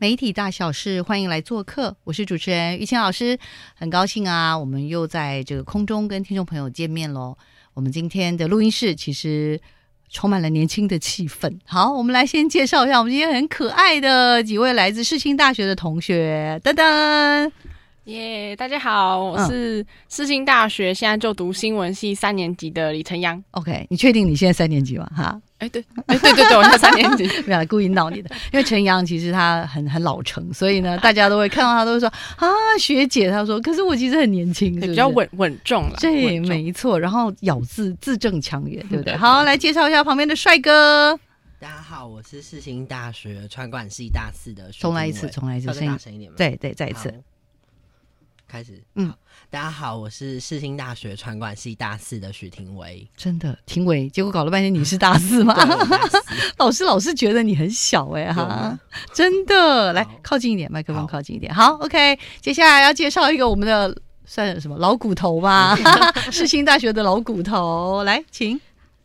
[0.00, 3.38] 媒体大小事，欢迎来做客，我是主持人玉清老师，
[3.74, 7.36] 很高兴啊，我们又在这个空中跟听众朋友见面喽。
[7.74, 9.60] 我们今天的录音室其实
[10.08, 11.54] 充满了年轻的气氛。
[11.66, 17.52] 好，我们来先介绍一下我们今天很可爱的几位来自世新大学的同学，噔噔。
[18.04, 23.44] 耶，大家好，我是世新大学现在就读新闻系三年级的李晨阳。
[23.50, 25.06] OK，你确定你现在三年级吗？
[25.14, 28.34] 哈，哎，对，哎，对对对，我现在三年级， 不要故意闹你的。
[28.50, 32.48] 因为陈阳其实他很很老成，所以呢，大家都会看到他都会说啊，
[32.78, 33.30] 学姐。
[33.30, 35.96] 他说，可是我其实很年轻，比较稳稳重了。
[36.00, 36.98] 对，没错。
[36.98, 39.14] 然后咬字字正腔圆，对不对？
[39.18, 41.18] 好，来介绍一下旁边的帅哥。
[41.58, 44.70] 大家好，我是世新大学传管系大四的。
[44.72, 46.32] 重来一次，重来一次，声音大声一点。
[46.38, 47.12] 对对，再一次。
[48.48, 49.12] 开始，嗯，
[49.52, 53.04] 大家好，我是世新大学传管系大四的许廷伟。
[53.16, 55.56] 真的，廷伟，结果搞了半天你是大四吗？
[56.58, 58.78] 老师老是觉得你很小哎哈，
[59.12, 61.52] 真的，来靠近一点，麦克风靠近一点。
[61.52, 63.92] 好，OK，接下来要介绍一个我们的
[64.24, 65.76] 算什么老骨头吧，
[66.30, 68.60] 世新大学的老骨头，来，请。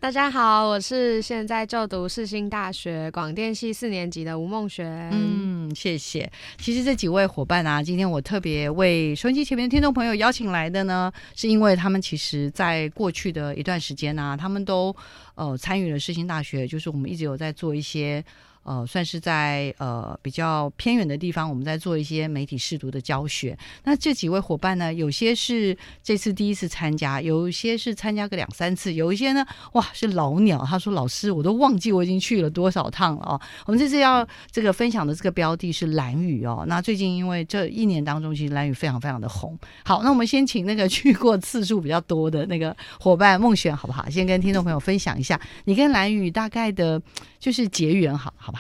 [0.06, 5.09] 大家好，我是现在就读世新大学广电系四年级的吴梦璇。
[5.12, 6.31] 嗯，谢谢。
[6.59, 14.95] 其实这几位伙伴啊，今天我特别为收音机前面的听众朋友邀请来的呢，是因为他们其实在过去的一段时间呢，他们都
[15.34, 18.23] 呃参与了世新大学，就是我们一直有在做一些。
[18.66, 23.55] 呃，算是在呃比较偏远的地方，我们在做一些媒体试读的教学。
[23.83, 30.66] 那这几位伙伴呢，有些是这次第一次参加，有一些是参加个两三次，有一些呢，哇，是老鸟。
[30.66, 36.66] 他说：“老师，我都忘记我已经去了多少趟了哦。”我们这次要这个分享的这个标的是蓝雨哦。
[36.67, 39.55] 那最近因为这一年当中，其实蓝雨非常非常的红。
[39.83, 44.09] 好，那我们先请那个 去过次数比较多的那个伙伴孟璇，好不好？
[44.09, 47.00] 先跟听众朋友分享一下你跟蓝雨大概的，
[47.39, 48.55] 就是结缘，好好。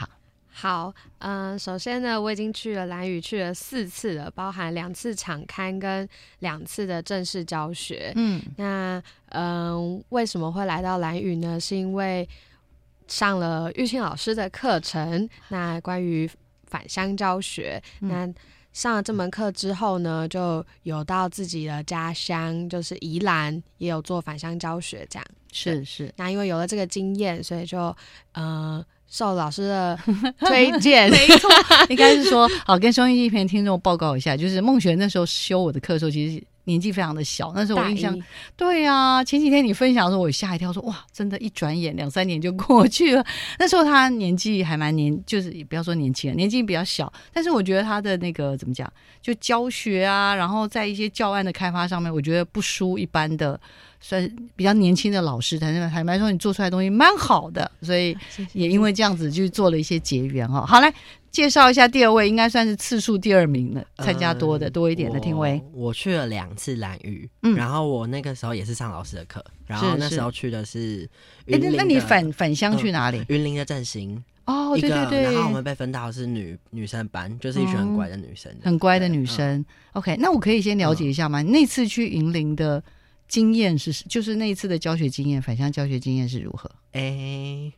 [0.57, 6.07] 好，嗯，首先呢，我已经去了蓝屿去了四次了，包含两次场刊跟
[6.39, 8.13] 两次的正式教学。
[8.15, 11.59] 嗯，那嗯，为什么会来到蓝屿呢？
[11.59, 12.25] 是因为
[13.05, 16.25] 上了玉清老师的课程，那关于
[16.67, 17.83] 返乡教学。
[17.99, 18.25] 那
[18.71, 25.27] 上了这门课之后呢，就有到自己的家乡，就是宜兰，也有做返乡教学，这样。
[25.51, 26.13] 是是。
[26.15, 27.93] 那因为有了这个经验，所以就
[28.35, 28.81] 嗯。
[29.15, 29.97] 受老师的
[30.45, 31.49] 推荐，没错，
[31.87, 38.13] 应该是说，好跟收音机前听众报告一下，就是孟璇那时候修我的课的时候，其实年纪非常的小，那时候我印象，
[38.57, 43.25] 对啊，前几天你分享的时候，我吓一跳，说哇，真的，一转眼两三年就过去了。
[43.57, 53.57] 那时候他年纪还蛮年，就是也不要说年轻人，年纪比较小，但是我觉得他的那个怎么讲，就教学啊，然后在一些教案的开发上面，我觉得不输一般的。
[53.99, 58.15] 算比较年轻的老师，坦坦坦白说，你做出来东西蛮好的，所以
[58.53, 60.65] 也因为这样子就做了一些结缘哈。
[60.65, 60.93] 好，来
[61.31, 65.59] 介绍一下第二位，应该算是次数第二名的，参加多的多一点的听威。
[65.73, 71.09] 我去了两次蓝屿，嗯，然后我那个时候也是上老师的课，然后那时候去的是
[71.45, 71.75] 云林。
[71.75, 73.23] 那你返返乡去哪里？
[73.27, 75.23] 云林的振兴哦，对对对。
[75.23, 79.65] 然后我们被分到是女女生班，就是一群很乖的女生，很乖的女生。
[79.93, 81.41] OK，那我可以先了解一下吗？
[81.41, 82.83] 那次去云林的。
[83.27, 86.69] 经验是，就是那一次的教学经验，反向教学经验是如何？
[86.91, 87.71] 哎，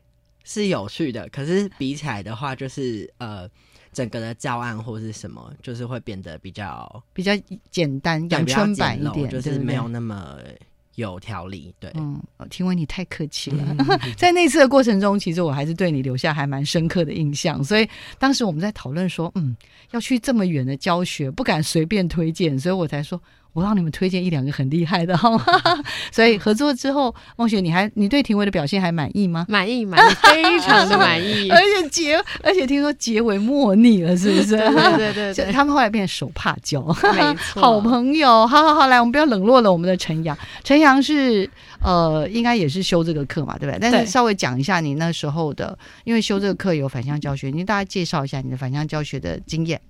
[0.44, 1.28] 是有趣的。
[1.30, 3.50] 可是比起来的话，就是呃，
[3.94, 7.32] 整个的教案或是什么，就是会变得比较比较
[7.72, 10.38] 简单、阳春版一点，就是没有那么
[10.96, 11.74] 有条理。
[11.80, 13.76] 对，嗯，听闻你太客气了。
[14.18, 17.64] 在那次的过程中，其实我还是对你留下还蛮深刻的印象。
[17.64, 19.56] 所以当时我们在讨论说，嗯，
[19.92, 23.20] 要去这么远的教学，不敢随便推荐，所以我才说。
[23.58, 25.44] 我让你们推荐一两个很厉害的，好吗？
[26.14, 29.48] 所以合作之后，孟雪，你还你对廷伟的表现还满意吗？
[29.50, 31.50] 满意，满意，非常的满意。
[31.50, 34.58] 而且结，而且听说结尾莫逆了，是不是？
[34.96, 36.84] 对对对，他们后来变手帕交，
[37.16, 38.46] 没错，好朋友。
[38.46, 40.38] 好好好，来，我们不要冷落了我们的陈阳。
[40.64, 41.50] 陈阳是
[41.82, 43.80] 呃，应该也是修这个课嘛，对不对？
[43.80, 49.82] 但是稍微讲一下你那时候的，因为修这个课有反向教学，你大家介绍一下你的反向教学的经验。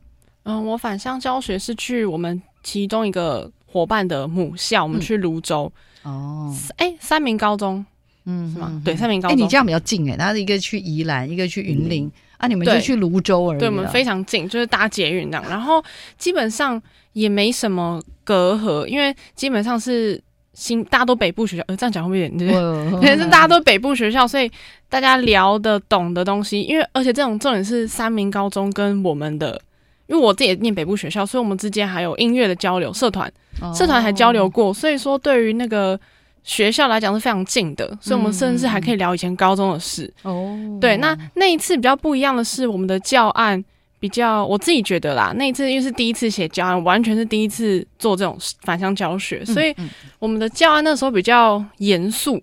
[0.44, 3.51] 嗯，我反向教学是去我们其中一个。
[3.69, 5.72] 伙伴的母校，我们去泸州
[6.04, 7.86] 哦，哎，三明高中，
[8.25, 8.81] 嗯，是吗？
[8.84, 9.38] 对，三明高中。
[9.38, 13.60] 哎，你这样比较近哎，然后一个去宜兰，一个去云林啊，你们就去泸州而已。
[13.60, 15.44] 对，我们非常近，就是搭捷运这样。
[15.50, 15.84] 然后
[16.18, 16.81] 基本上
[17.12, 20.22] 也没什么隔阂，因为基本上是
[20.54, 21.64] 新，大家都北部学校。
[21.68, 23.02] 呃，这样讲会不会有点？
[23.02, 24.50] 对， 是大家都北部学校，所以
[24.88, 29.62] 大家聊的懂的东西，因为而且这种重点是三明高中跟我们的。
[30.07, 33.31] 因为我自己也念北部学校，所以我们之间还有音乐的交流，社团，
[33.75, 36.00] 社团还交流过，所以说对于那个
[36.44, 40.12] 学校来讲是非常近的，所以我们甚至还可以聊以前高中的事。
[40.24, 43.63] 哦，对，那那一次比较不一样的是，我们的教案
[44.00, 49.75] 比较我自己觉得啦，那一次因为是第一次写教案，完全是第一次做这种反向教学，所以
[50.19, 52.42] 我们的教案那时候比较严肃。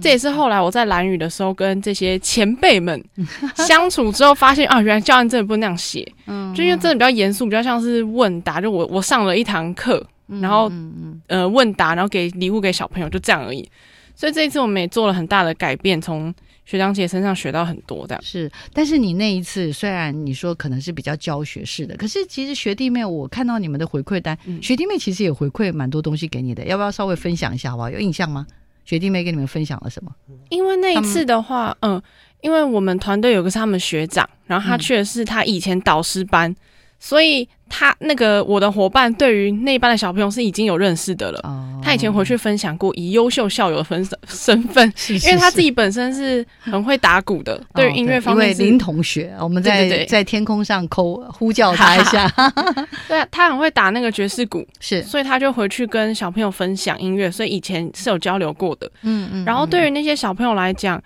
[0.00, 3.02] 这也是后来我在蓝语的时候跟这些前辈们
[3.56, 10.04] 相处之后发现啊，原来教案真的不能那样写，嗯，就因为真的比较严肃，比较像是问答，就我我上了一堂课，
[10.40, 10.70] 然后
[11.26, 13.68] 呃问答，然后给礼物给小朋友，就这样而已。
[14.14, 16.32] 所以这一次我们也做了很大的改变，从
[16.64, 18.50] 学长姐身上学到很多，这样是。
[18.72, 27.90] 但是你那一次虽然你说可能是比较教学式的，可是其实学弟妹我看到你们的回馈单，学弟妹其实也回馈蛮多东西给你的，要不要稍微分享一下好不好？
[27.90, 28.46] 有印象吗？
[28.84, 30.12] 学弟妹跟你们分享了什么？
[30.48, 32.00] 因为那一次的话，嗯，
[32.40, 36.54] 因为我们团队有个是他们学长，然后他去的是他以前导师班。
[37.04, 41.42] 所以他那个我的伙伴对于那班的小朋友是已经有认识的了。
[41.82, 48.56] 他以前回去分享过，以优秀校友的分身份，因为他自己本身是很会打鼓的，对于音乐方面。
[48.56, 52.32] 林同学，我们在在天空上扣呼叫他 一下。
[53.08, 58.88] 对，他很会打那个爵士鼓，是，所以他就回去跟小朋友分享音乐，所以以前是有交流过的。
[59.02, 59.44] 嗯嗯。
[59.44, 61.02] 然后对于那些小朋友来讲。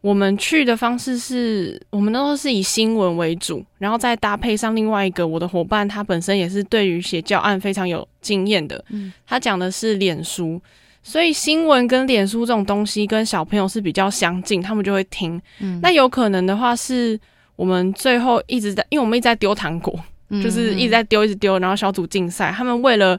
[0.00, 8.84] 我们去的方式是我们都是以新闻为主，然后再搭配上另外一个我的伙伴，他本身也是对于写教案非常有经验的。
[8.90, 10.60] 嗯，他讲的是脸书，
[11.02, 15.40] 所以新闻跟脸书这种东西跟小朋友是比较相近，他们就会听。
[15.58, 17.18] 嗯，那有可能的话是
[17.56, 19.98] 我们最后一直在，因为我们一直在丢糖果，
[20.42, 23.18] 就是一直在丢，一直丢，然后小组竞赛，他们为了。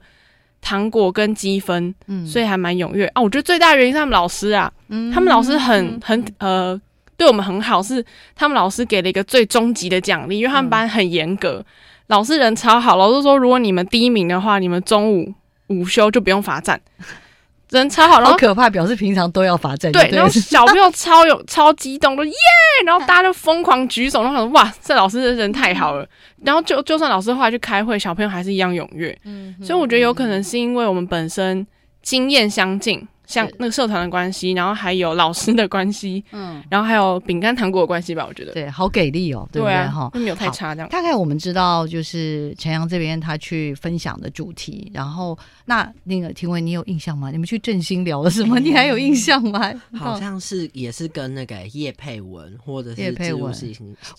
[0.61, 3.21] 糖果跟积分，嗯，所以还蛮踊跃啊。
[3.21, 6.79] 我觉得最大的原因是他们老师啊，嗯，他们老师很很呃，
[7.17, 8.03] 对我们很好，是
[8.35, 11.65] 他们老师给了一个最终极的奖励，因为他们班很严格，
[12.07, 15.33] 老师人超好，老师说如果你们第一名的话，你们中午
[15.67, 16.79] 午休就不用罚站。
[17.69, 19.91] 人超好，然后可怕，表示平常都要罚站。
[19.91, 22.33] 对，然后小朋友超有 超激动，说耶，
[22.85, 26.07] 然后大家就疯狂举手，然后说哇，这老师的人太好了。
[26.43, 29.15] 然后就就算老师后来去开会，小朋友还是一样踊跃。
[29.25, 31.65] 嗯，所以我觉得有可能是因为我们本身
[32.01, 33.07] 经验相近。
[33.29, 40.09] 像那个社团的关系，然后还有老师的关系，嗯，然后还有饼干糖果的关系吧，我觉得对，好给力哦，对不对哈？
[40.15, 40.89] 没有太差这样。
[40.89, 47.29] 大概我们知道，就是陈阳这边他去分享的主题，然后那那个廷伟，你有印象吗？
[47.29, 48.59] 你们去振兴聊了什么？
[48.59, 49.71] 你还有印象吗？
[49.93, 53.53] 好像是也是跟那个叶佩文或者是叶佩文，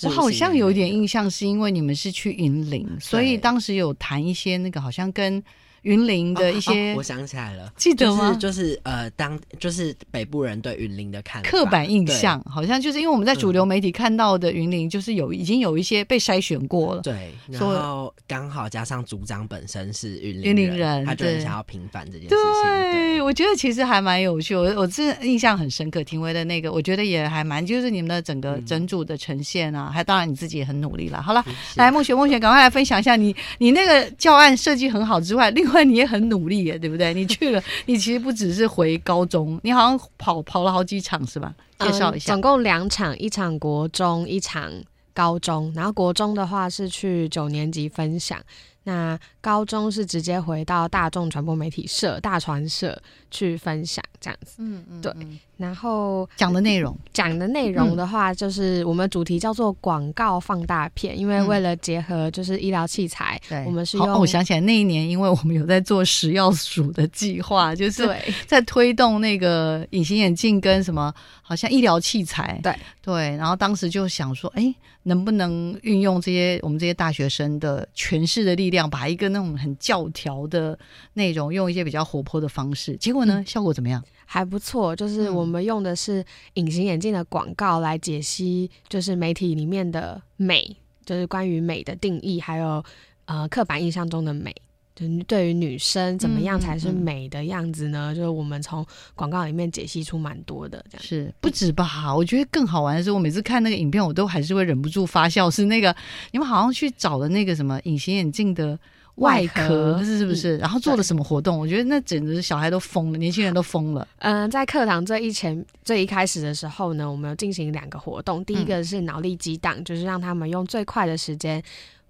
[0.05, 5.43] 我好像有点印象，是因为你们是去云林，所以当时有谈一些那个好像跟。
[5.83, 8.37] 云林的一些，我想起来了，记得吗？
[8.39, 17.01] 就是呃，当就是北部人对云林的看刻板印象，好像就是因为我们在主流媒体看到的云林，就是有已经有一些被筛选过了。
[17.01, 22.93] 对，然后刚好加上组长本身是云林人，他就很想要平反这件事情。
[22.93, 26.05] 对，我觉得其实还蛮有趣，我我这印象很深刻。
[26.05, 31.23] 庭威的那个，我觉得也还蛮，就是你们的整个整组的呈现啊，还当然你自己也很努力了。
[31.23, 31.45] 好了，
[31.77, 35.70] 来梦雪，梦雪，赶快来分享一下你你那个教案设计很好之外，另。
[35.71, 37.15] 因为你也很努力耶，对不对？
[37.15, 41.55] 你去了， 你其实不只是回高中，你好像跑跑了好几场，是吧？
[41.79, 44.71] 介绍一下，总共两场，一场国中，一场
[45.15, 45.73] 高中。
[45.75, 48.39] 然后国中的话是去九年级分享。
[48.85, 53.01] 那高中是直接回到大众传播媒体社大传社
[53.31, 55.13] 去分享这样子，嗯嗯，对。
[55.57, 64.19] 然后讲的内容，讲的内容的话，就是我们主题叫做广告放大片，因为为了结合就是医疗器材，对，我们是用。
[64.19, 68.09] 我想起来那一年，因为我们有在做食药署的计划，就是
[68.47, 73.37] 在推动那个隐形眼镜跟什么，好像医疗器材，对对。
[73.37, 80.79] 然后当时就想说，哎，能不能运用这些我们这些大学生的诠释的力量，把一个那种很教条的
[81.13, 84.03] 内容，用一些比较活泼的方式，结果呢，效果怎么样？
[84.25, 86.25] 还不错，就是我们用的是
[86.55, 92.85] 隐形眼镜的广告来解析，就是媒体里面的美，就是关于美的定义，还有
[93.25, 94.55] 呃刻板印象中的美，
[94.95, 98.15] 就对于女生怎么样才是美的样子呢？
[98.15, 98.87] 就是我们从
[99.17, 102.15] 广告里面解析出蛮多的，这样是不止吧？
[102.15, 105.51] 我觉得更好玩的是，我每次看那个影片，我都还是会忍不住发笑。
[105.51, 105.93] 是那个
[106.31, 108.79] 你们好像去找了那个什么隐形眼镜的。
[109.21, 110.57] 外壳是是不是？
[110.57, 111.59] 然后做了什么活动？
[111.59, 114.09] 我觉得那简直是小孩都疯了，年轻人都疯了。
[114.19, 118.43] 嗯，在课堂最一前最一开始的时候呢，我们有进行两个活动。
[118.45, 121.63] 第一个是脑力激荡，就是让他们用最快的时间，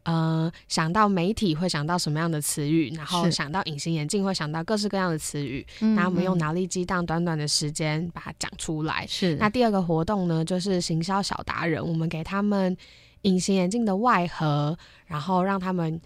[0.05, 9.05] 呃，想到媒体会想到什么样的词语，然后想到隐形眼镜会想到各式各样的词语，那我们用脑力激荡，短短的时间把它讲出来。
[9.09, 9.35] 是。
[9.35, 12.77] 那第二个活动呢，就是行销小达人，我们给他们
[13.23, 16.01] 隐形眼镜的外盒，然后让他们。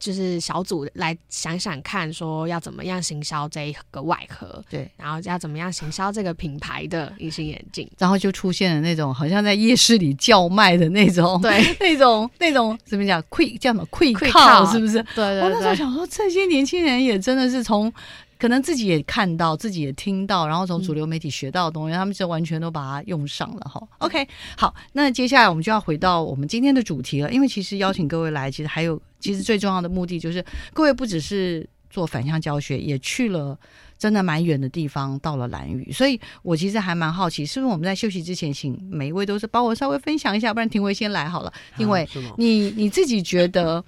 [0.00, 15.02] 就是小组来想想看，说要怎么样行销这一个外壳，对，然后要怎么样行销这个品牌的隐形眼镜，然后就出现了那种好像在夜市里叫卖的那种，对， 那种那种怎么讲，quick 叫什么 quick call 是不是？
[15.14, 15.42] 对对对。
[15.42, 17.92] 我那时候想说，这些年轻人也真的是从。
[18.40, 23.86] 可能自己也看到，自己也听到，然后从主流媒体学到的东西，他们就完全都把它用上了哈。
[23.98, 24.26] OK，
[24.56, 27.30] 好，那接下来我们就要回到我们今天的主题了。
[27.30, 33.58] 因为其实邀请各位来，其实还有其实最重要的目的就是，各位不只是做反向教学，也去了
[33.98, 35.92] 真的蛮远的地方，到了蓝屿。
[35.92, 43.84] 所以我其实还蛮好奇，是不是我们在休息之前，请每一位都是帮我稍微分享一下，不然庭威先来好了，因为你你自己觉得。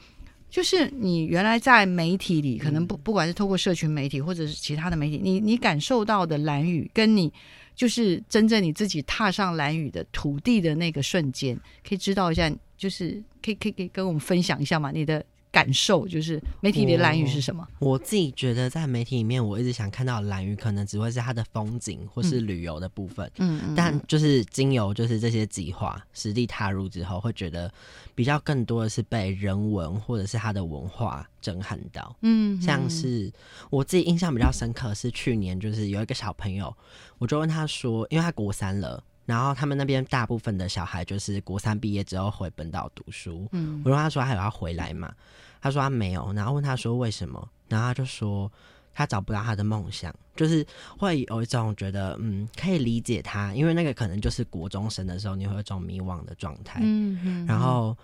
[0.52, 7.32] 就是你原来在媒体里，可能不不管是透过社群媒体或者是其他的媒体，你你感受到的蓝雨，跟你
[7.74, 11.58] 就是真正你自己踏上蓝雨的土地的那个瞬间，
[11.88, 14.90] 可以知道一下，就是可以可以可以跟我们分享一下嘛？
[14.90, 15.24] 你的。
[15.52, 17.68] 感受就是媒体里的蓝雨是什么？
[17.78, 23.30] 我自己觉得在媒体里面，我一直想看到蓝雨，可能只会是它的风景或是旅游的部分。
[23.36, 23.74] 嗯嗯。
[23.76, 27.70] 但就是经由就是这些计划实地踏入之后，会觉得
[28.14, 32.16] 比较更多的是被人文或者是它的文化震撼到。
[32.22, 32.58] 嗯。
[32.58, 33.30] 像是
[33.68, 36.74] 我自己印象比较深刻是去年，就是有一个小朋友，
[37.18, 43.48] 我就问他说，因为他国三了，然后他们那边大部分的小孩就是国三毕业之后回本岛读书。
[43.52, 43.80] 嗯。
[43.84, 45.12] 我问他说还有要回来吗？
[45.60, 48.50] 他说他没有，然后问他说为什么，然后他就说
[48.92, 50.66] 他找不到他的梦想，就是
[50.98, 57.96] 会有一种觉得嗯可以理解他，因为那个可能就是国中生的时候你会有一种迷惘的状态，嗯嗯，然后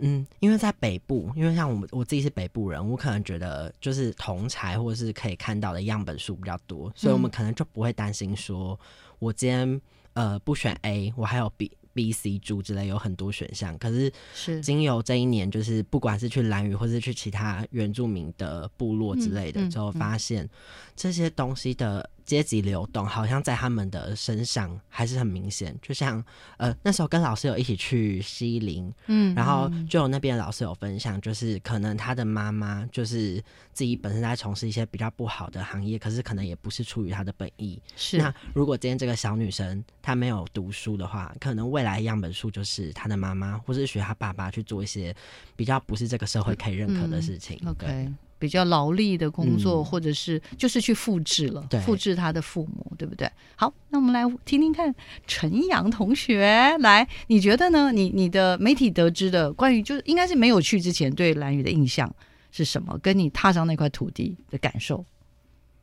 [0.00, 8.78] 嗯因为在北部，因为像我们我自己是北部人，我可能觉得就是同才或者是可以看到的样本数比较多，所以我们可能就不会担心说
[9.18, 9.80] 我今天
[10.18, 11.70] 呃不选 A，我还有 B。
[11.94, 20.48] B、C 猪之类有很多选项，可是是经由这一年，就是不管是去蓝屿或是去其他原住民的部落之类的之后，发现
[20.94, 22.08] 这些东西的。
[22.28, 26.22] 阶级流动好像在他们的身上还是很明显，就像
[26.58, 33.42] 呃那时候跟老师有一起去西林，嗯，然后就有那边老师有分享，就是可能他的妈妈就是
[33.72, 37.80] 自己本身在从事一些比较不好的行业，可是可能也不是出于他的本意。
[37.96, 45.16] 是那如果今天这个小女生她没有读书的话，可能未来样本数就是她的妈妈或是学她爸爸去做一些
[45.56, 47.58] 比较不是这个社会可以认可的事情。
[47.66, 48.12] OK。
[48.38, 53.28] 比较劳力的工作，或者是就是去复制了，复制他的父母，对不对？
[53.56, 54.94] 好，那我们来听听看
[55.26, 57.90] 陈阳同学，来，你觉得呢？
[57.90, 62.08] 你你的媒体得知的关于，就是应该是没有去之前对蓝屿的印象
[62.52, 62.96] 是什么？
[63.02, 65.04] 跟你踏上那块土地的感受？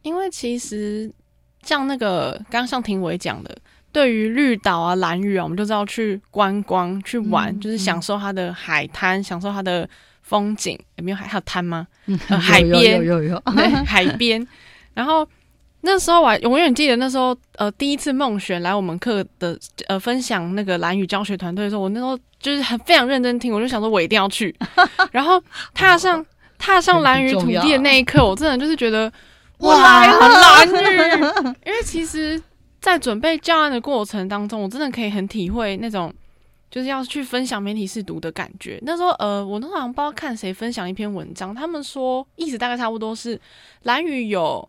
[0.03, 1.11] 因为其实
[1.63, 3.57] 像那个刚刚像庭伟讲的，
[3.91, 9.89] 对于绿岛啊、蓝屿啊，我们就知道去观光、去玩，就是享受它的海滩，享受它的。
[10.27, 11.27] 风景有没有海？
[11.27, 11.85] 还有滩吗？
[12.41, 14.45] 海边有有有对 海边。
[14.95, 15.27] 然后
[15.81, 24.55] 那时候我永远记得那时候呃第一次梦璇来我们课的呃分享那个蓝语教学团队的时候，我那时候就是很非常认真听，我就想说我一定要去。
[25.11, 25.41] 然后
[25.75, 26.25] 踏上
[26.57, 29.11] 踏上蓝雨土地的那一刻，我真的就是觉得
[29.59, 31.23] 我来了蓝雨。
[31.67, 32.41] 因为其实，
[32.81, 36.11] 在准备教案的过程当中，我真的可以很体会那种。
[36.75, 38.77] 就是要去分享媒体试读的感觉。
[38.81, 43.39] 那时候，呃，我那时候好像不知道看谁分享一篇文章，他们说意思大概差不多是
[43.83, 44.67] 蓝宇有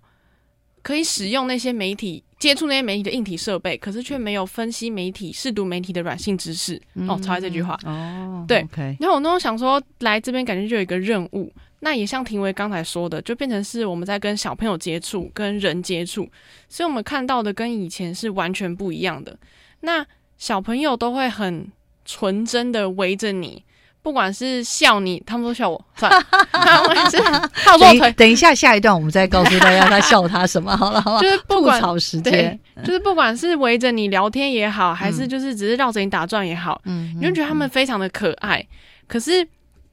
[0.83, 6.81] 可以使用那些媒体接触那些媒体的硬体设备，可是却没有分析媒体试读媒体的软性知识。
[7.09, 7.77] 哦，抄这句话。
[7.83, 8.65] 哦，对。
[9.01, 11.53] 然后我那时候想说，来这边感觉就有一个任务。
[11.81, 16.29] 那也像廷伟刚才说的，就变成是我们在跟小朋友接触、跟人接触，
[16.69, 19.37] 所以我们看到的跟以前是完全不一样的。
[19.81, 20.07] 那
[20.39, 21.69] 小朋友都会很。
[22.07, 23.63] 纯真的围着你，
[24.01, 25.85] 不管是笑你，他们都笑我。
[25.97, 27.19] 算了， 他们是
[27.65, 28.11] 靠坐腿。
[28.13, 30.75] 等一下，下一段我们再告诉大家他笑他什么。
[30.77, 38.65] 好了，好 就是吐槽时间，就是不管是围着你聊天也好，还是就是只是绕着你打转也好，嗯，你就觉得他们非常的可爱。
[39.09, 39.47] 可是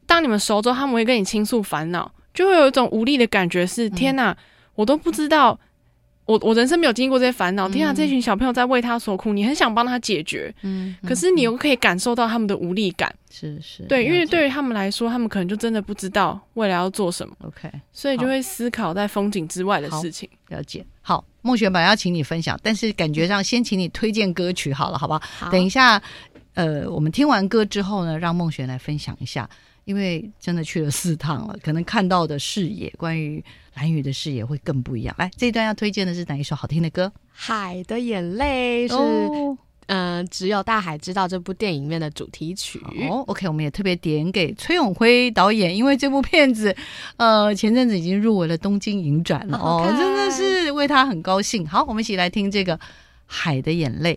[0.06, 3.66] 当你们熟之后，他们会跟你倾诉烦恼，就会有一种无力的感觉。
[3.66, 4.36] 是天哪，
[4.76, 5.60] 我都不知道。
[6.26, 7.94] 我我人生没有经历过这些烦恼，天啊！
[7.94, 20.30] 这群小朋友在为他所苦，你很想帮他解决，嗯，可是你又可以感受到他们的无力感，是是，对，因为对于他们来说，他们可能就真的不知道未来要做什么，OK，所以就会思考在风景之外的事情。
[20.48, 25.52] 了解，好，孟璇本要请你分享，但是感觉上先请你推荐歌曲好了，好不好？
[25.52, 26.02] 等一下，
[26.54, 29.50] 呃，我们听完歌之后呢，让孟璇来分享一下。
[29.86, 33.44] 因为真的去了四趟了，可能看到的视野，关于
[33.76, 35.16] 蓝雨的视野会更不一样。
[35.18, 37.06] 来，这一段要推荐的是哪一首好听的歌？
[37.32, 42.80] 《海的眼泪》是嗯，只有大海知道这部电影里面的主题曲。
[43.10, 46.74] 哦，OK，我们也特别点给崔永辉导演，因为这部片子，
[47.18, 51.68] 呃，前阵子已经入围了东京影展了哦，真的是为他很高兴。
[51.68, 52.78] 好，我们一起来听这个
[53.26, 54.14] 《海的眼泪》。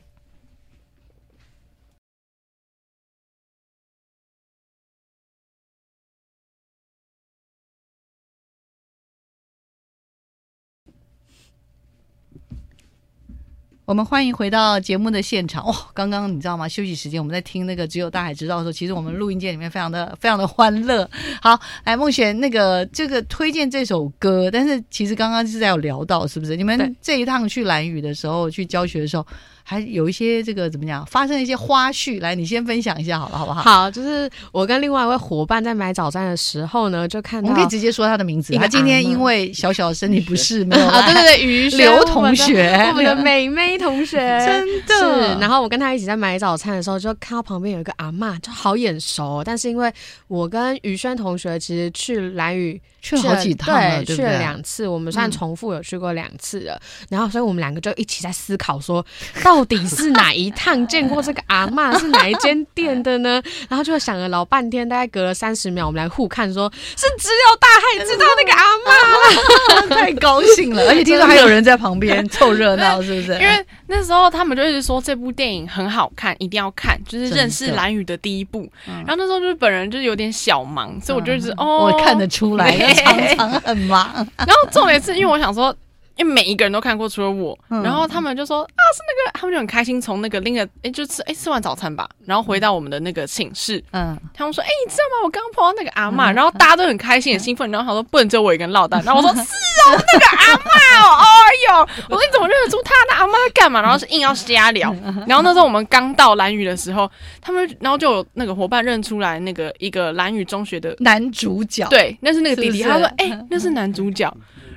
[13.87, 15.63] 我们欢迎回到节目的现场。
[15.63, 16.69] 哦，刚刚你知道吗？
[16.69, 21.09] 休息时间我们在听那个《只有大海知道》的时候，其实我们录音间里面非常的非常的欢乐。
[21.41, 26.57] 好，来梦璇，那个这个推荐这首歌，但是其实刚刚是在有聊到，是不是？
[26.57, 29.25] 你们这一趟去蓝屿的时候，去教学的时候。
[29.69, 33.63] 还有一些这个怎么讲，发生一些花絮，来你先分享一下好了，好不好？
[33.63, 38.55] 好，就是我跟另外一位伙伴在买早餐的时候呢，就看到我们可以直接说他的名字。
[38.59, 44.95] 他今天因为小小的身体不适，没有啊，对对对，于刘同学，我们的美妹同学， 真的。
[44.95, 49.43] 是，然后我跟他一起在买早餐的时候，就看到旁边有一个阿妈，就好眼熟。
[49.45, 49.93] 但是因为
[50.29, 52.81] 我跟于轩同学其实去蓝屿。
[53.03, 56.77] 去了好几趟，对，去了两次，我们算重复有去过两次了。
[57.09, 59.05] 然后，所以我们两个就一起在思考说，
[59.45, 63.41] 到底是哪一趟见过这个阿妈，是哪一间店的呢？
[63.71, 73.35] 然后就想了老半天，大概隔了三十秒，我们来互看，说是只有大海知道那个阿妈， 太高兴了，而且听说还有人在旁边凑热闹，是不是？
[73.35, 78.69] 因为那时候他们就一直说这部电影很好看，一定要看，就是认识蓝宇的第一部。
[78.87, 82.77] 然后那时候就是本人就是有点小忙，所以我就一直哦，我看得出来。
[82.95, 85.75] 常常很忙， 然后重点是因为我想说，
[86.17, 95.25] 因为每一个人都看过，除了我，然后他们就说啊，是那个，他们就很开心，从那个拎着，哎，就吃，哎，吃完早餐吧，然后回到我们的那个寝室，嗯，他们说，哎，你知道吗？
[95.25, 102.95] 我刚刚碰到那个阿妈，然后大家都很开心，很兴奋，然后他说不能只有我一个人落单， 然后我说是哦，那个阿妈 哦，哎呦，我说你怎么认得出他？
[103.11, 103.83] 那阿妈在干嘛？
[103.83, 104.95] 然后是硬要瞎聊，
[105.27, 107.11] 然后那时候我们刚到蓝屿的时候，
[107.43, 114.33] 他们然后就有那个伙伴认出来那个一个蓝屿中学的男主角，对，那是那个弟弟，他说，哎，那是男主角。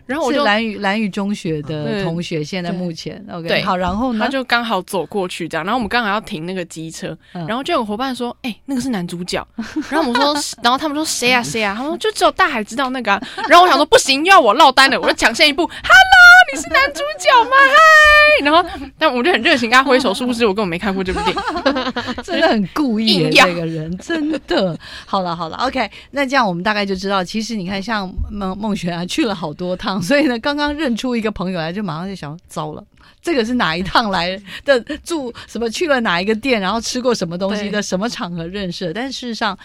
[0.10, 9.48] 然后我就蓝宇蓝宇中学的同学，现在目前 OK 好，然后呢他就刚好走过去这样，然后我们刚好要停那个机车，然后就有伙伴说：“哎，那个是男主角。”
[9.92, 16.04] 然后我们说，然后他们说：“谁啊谁啊？”他们说：“就只有大海知道那个。”啊然后我想说：“不行，又要我落单了，我就抢先一步，Hello。”
[16.52, 17.52] 你是男主角吗？
[17.52, 18.44] 嗨！
[18.44, 21.44] 然后，但我就很热情跟他挥手，殊不知我根本没看过这部电影，
[22.24, 23.30] 真的很故意的。
[23.30, 24.76] 这个人真的。
[25.06, 32.86] 好了好了，OK，那这样我们大概就知道，其实你看，像孟孟璇啊，去了好多趟，所以呢，刚刚认出一个朋友来，就马上就想，糟了，
[33.22, 34.80] 这个是哪一趟来的？
[35.04, 35.70] 住什么？
[35.70, 36.60] 去了哪一个店？
[36.62, 37.82] 然后吃过什么东西的？
[37.82, 38.92] 什么场合认识？
[38.94, 39.58] 但事实上。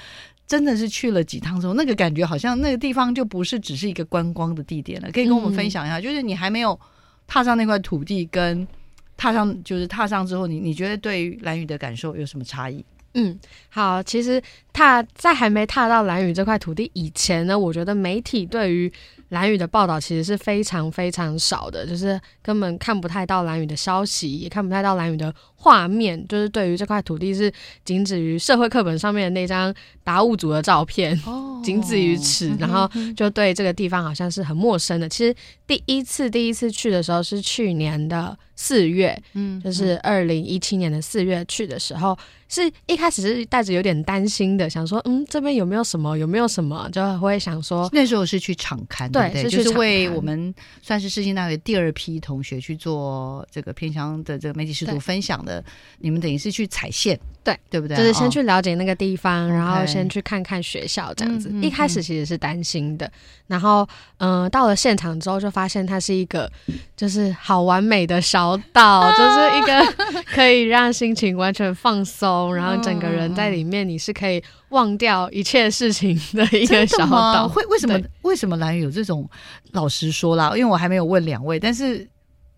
[0.46, 5.10] 真的是去了几趟之后，那个感觉好像那个地方就不是只是一个观光的地点了。
[5.10, 6.78] 可以跟我们分享一下，就是你还没有
[7.26, 8.68] 踏上那块土地，跟
[9.16, 12.84] 踏上就是踏上之后，你你觉得对于蓝雨的感受有什么差异？
[13.14, 18.92] 嗯，好，其实踏在还没踏到蓝雨这块土地以前呢，我觉得媒体对于
[19.34, 25.34] 蓝宇的报道其实是非常非常少的，就是根本看不太到蓝宇的消息，也看不太到蓝宇的。
[25.64, 27.50] 画面就是对于这块土地是
[27.86, 31.18] 仅止于社会课本上面的那张达悟族的照片，
[31.64, 32.54] 仅止于此。
[32.58, 35.08] 然后就对这个地方好像是很陌生的。
[35.08, 35.34] 其实
[35.66, 55.53] 第一次第一次去的时候是去年的四月，嗯，就是二零一七年的四月去的时候，是一开始是带着有点担心的，想说嗯这边有没有什么有没有什么，就会想说那时候是去场刊，对，就是为我们算是世新大学第二批同学去做这个偏乡的这个媒体视图分享的。
[55.98, 57.96] 你们等于是去踩线，对对不对？
[57.96, 61.50] 就是先去了解那个地方，然后先去看看学校这样子。
[61.62, 63.10] 一开始其实是担心的，
[63.46, 63.86] 然后
[64.18, 66.50] 嗯，到了现场之后就发现它是一个
[66.96, 77.48] 就是好完美的小岛，就是一个可以让心情完全放松，然后整个人在里面你是可以忘掉一切事情的一个小岛。
[77.48, 79.28] 会为什么为什么蓝有这种？
[79.72, 82.08] 老实说啦，因为我还没有问两位，但是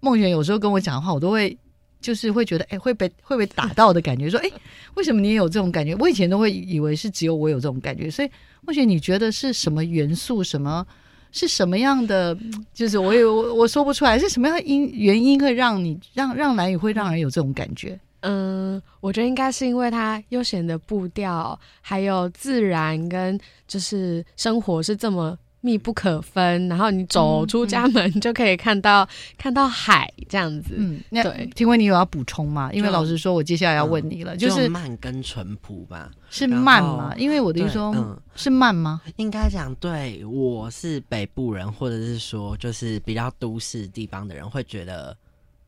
[0.01, 1.57] 梦圆有时候跟我讲的话，我都会。
[2.01, 4.51] 就是会觉得哎会被会被打到的感觉，说 哎
[4.95, 5.95] 为什么你也有这种感觉？
[5.97, 8.31] 我以前都会以为是只有我有这种感觉，所以
[8.67, 10.43] 或许你觉得是什么元素？
[10.43, 10.87] 什么
[11.33, 12.37] 是什么样的？
[12.73, 17.99] 就是我有我说不出来是什么样因原因会让你让让蓝雨会让人有这种感觉？
[18.21, 25.37] 嗯，我觉得应该是因为它悠闲的步调，还有自然跟就是生活是这么。
[25.67, 30.75] 密不可分，然后你走出家门就可以看到看到海这样子。
[30.77, 31.51] 嗯，对。
[31.57, 32.71] 听问你有要补充吗？
[32.73, 36.09] 因为老实说，我接下来要问你了，就是慢跟淳朴吧？
[36.31, 37.13] 是慢吗？
[37.17, 39.01] 因为我的意思说，是慢吗？
[39.17, 45.17] 应该讲，对我是北部人，或者是说就是比较都市地方的人，会觉得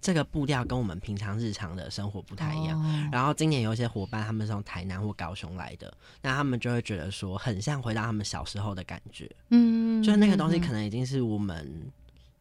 [0.00, 3.10] 这个步调跟我们平常日常的生活不太一样。
[3.12, 9.30] 然后今年有一些伙伴，他们是从台南或高雄来的，那他们就会觉得说，很像回到他们小时候的感觉。
[9.50, 11.68] 嗯，就是那个东西可能已经是我们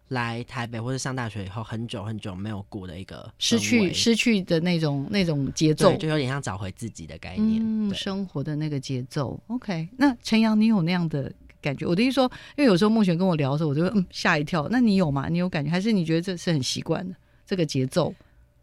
[0.10, 9.39] 来台北或者上大学以后很久很久没有过的一个失去失去的那种那种节奏，就有点像找回自己的概念，嗯生活的那个节奏。
[9.48, 11.32] OK，那陈阳，你有那样的？
[11.60, 14.70] 感觉我的意思说，因为有时候梦璇跟我聊的时候，我就嗯吓一跳。
[14.70, 15.28] 那你有吗？
[15.28, 17.15] 你有感觉，还是你觉得这是很习惯的
[17.47, 18.13] 这个节奏？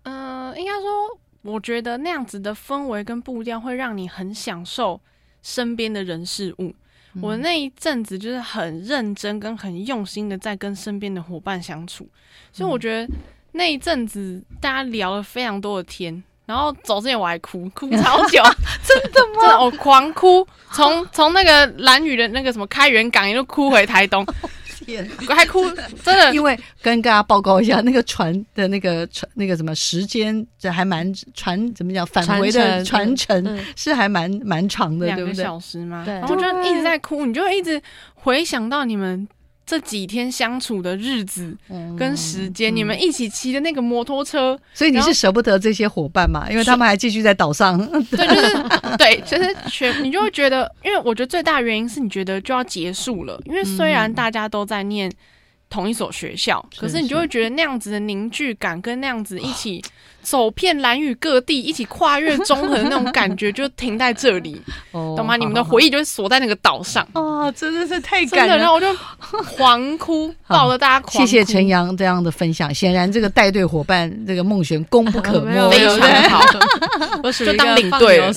[0.02, 5.00] 嗯，应该说，我觉得那样子的氛围跟步调会让你很享受
[5.42, 6.74] 身边的人事物。
[7.22, 12.06] 我那一阵子就是很认真跟很用心的在跟身边的伙伴相处，
[12.52, 13.14] 所以我觉得
[13.52, 16.22] 那一阵子大家聊了非常多的天。
[16.44, 18.42] 然后走之前我还哭 哭超久，
[18.82, 19.40] 真的吗？
[19.40, 24.26] 真的，我狂哭，从从那个蓝屿的那个什么开元港一路哭回台东，
[24.84, 25.68] 天， 还哭，
[26.04, 26.34] 真的。
[26.34, 35.42] 因为跟大家报告一下，那个船的那个船那个什么时间，这还蛮船怎么讲返回的船程是还蛮蛮长的，对不对？
[35.42, 36.02] 小时吗？
[36.04, 36.14] 对。
[36.14, 37.80] 然后就一直在哭，你就一直
[38.14, 39.26] 回想到你们。
[39.66, 41.56] 这几天相处的日子
[41.98, 46.50] 跟时间，你们一起骑的那个摩托车，所以你是舍不得这些伙伴嘛？
[46.50, 47.78] 因为他们还继续在岛上。
[48.10, 55.10] 对，就是对，其实全你就会觉得，因为我觉得最大原因是你觉得就要结束了，因为虽然大家都在念。
[55.70, 59.82] 同一所学校，可是你就会觉得那样子的凝聚感，跟那样子一起
[60.24, 64.60] 走遍蓝屿各地，一起跨越中横的那种感觉，就停在这里，
[64.92, 65.36] 懂吗？
[65.36, 67.06] 你们的回忆就会锁在那个岛上。
[67.12, 68.86] 啊，真的是太感人，然后我就
[69.56, 71.06] 狂哭，抱着大家。
[71.10, 72.72] 谢谢陈阳这样的分享。
[72.72, 76.44] 显然，这个带队伙伴，这个孟璇功不可没，非常好。
[77.22, 78.32] 我就当领队了，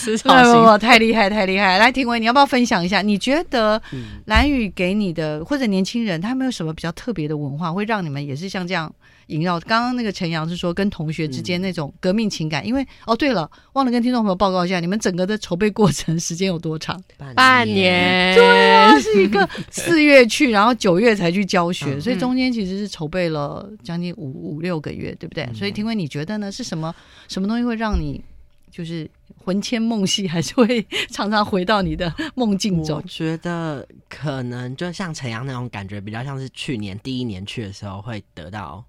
[0.79, 1.77] 太厉害，太厉害。
[1.77, 3.03] 来，庭伟，你要不要分享一下？
[3.03, 3.79] 你觉得
[4.25, 7.27] 蓝屿给你的，或者年轻人，他们有什么比较特别？
[7.27, 8.89] 的文化会让你们也是像这样
[9.27, 9.59] 萦绕。
[9.61, 17.01] 刚刚那个陈阳是说跟同学之间那种革命情感，因为哦对了，忘了跟听众朋友报告一下，你们整个的筹备过程时间有多长？
[17.35, 18.35] 半年。
[18.35, 25.47] 对啊，是一个 四月去，然后九月才去教学，所以中间其实是筹备了将近五五六个月，对不对？
[25.53, 26.51] 所以听伟你觉得呢？
[26.51, 26.93] 是什么
[27.27, 28.23] 什么东西会让你？
[28.69, 32.97] 就是魂牵梦系，还是会常常回到你的梦境中。
[32.97, 38.83] 我觉得可能就像陈阳那种感觉，比较像是去年第一年去的时候会得到，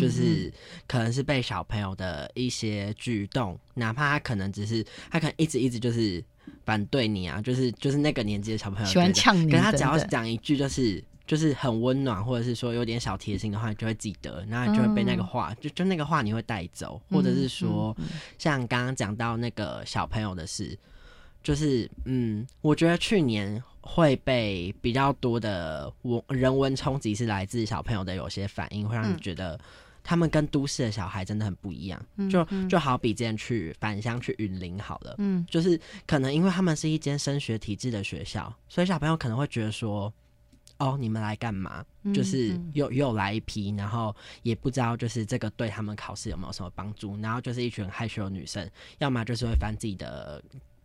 [0.00, 0.52] 就是
[0.86, 6.22] 可能是被小朋友的一些举动，哪怕他可能只是他可能一直一直就是
[6.64, 11.02] 反对你啊，就是就是那个年纪的小朋友喜欢呛你，可他只要讲一句就是。
[11.26, 17.96] 就是很温暖，或者是说有点小贴心的话，你就会记得，然后你就会被那个话，就就那个话你会带走，或者是说，
[18.36, 20.78] 像刚刚讲到那个小朋友的事，
[21.42, 29.60] 就是嗯，我觉得去年会被比较多的文人文冲击，是来自小朋友的有些反应，会让你觉得
[30.02, 32.06] 他们跟都市的小孩真的很不一样。
[32.30, 40.12] 就就好比之前去返乡去云林好了，嗯，就是可能因为他们是一间升学体制的学校，所以小朋友可能会觉得说。
[40.78, 41.84] 哦，你们来干嘛？
[42.12, 47.16] 就是又又来一批，然后也不知道就是这个对他们考试有没有什么帮助。
[47.20, 48.68] 然后就是一群害羞的女生，
[48.98, 50.42] 要么就是会翻自己的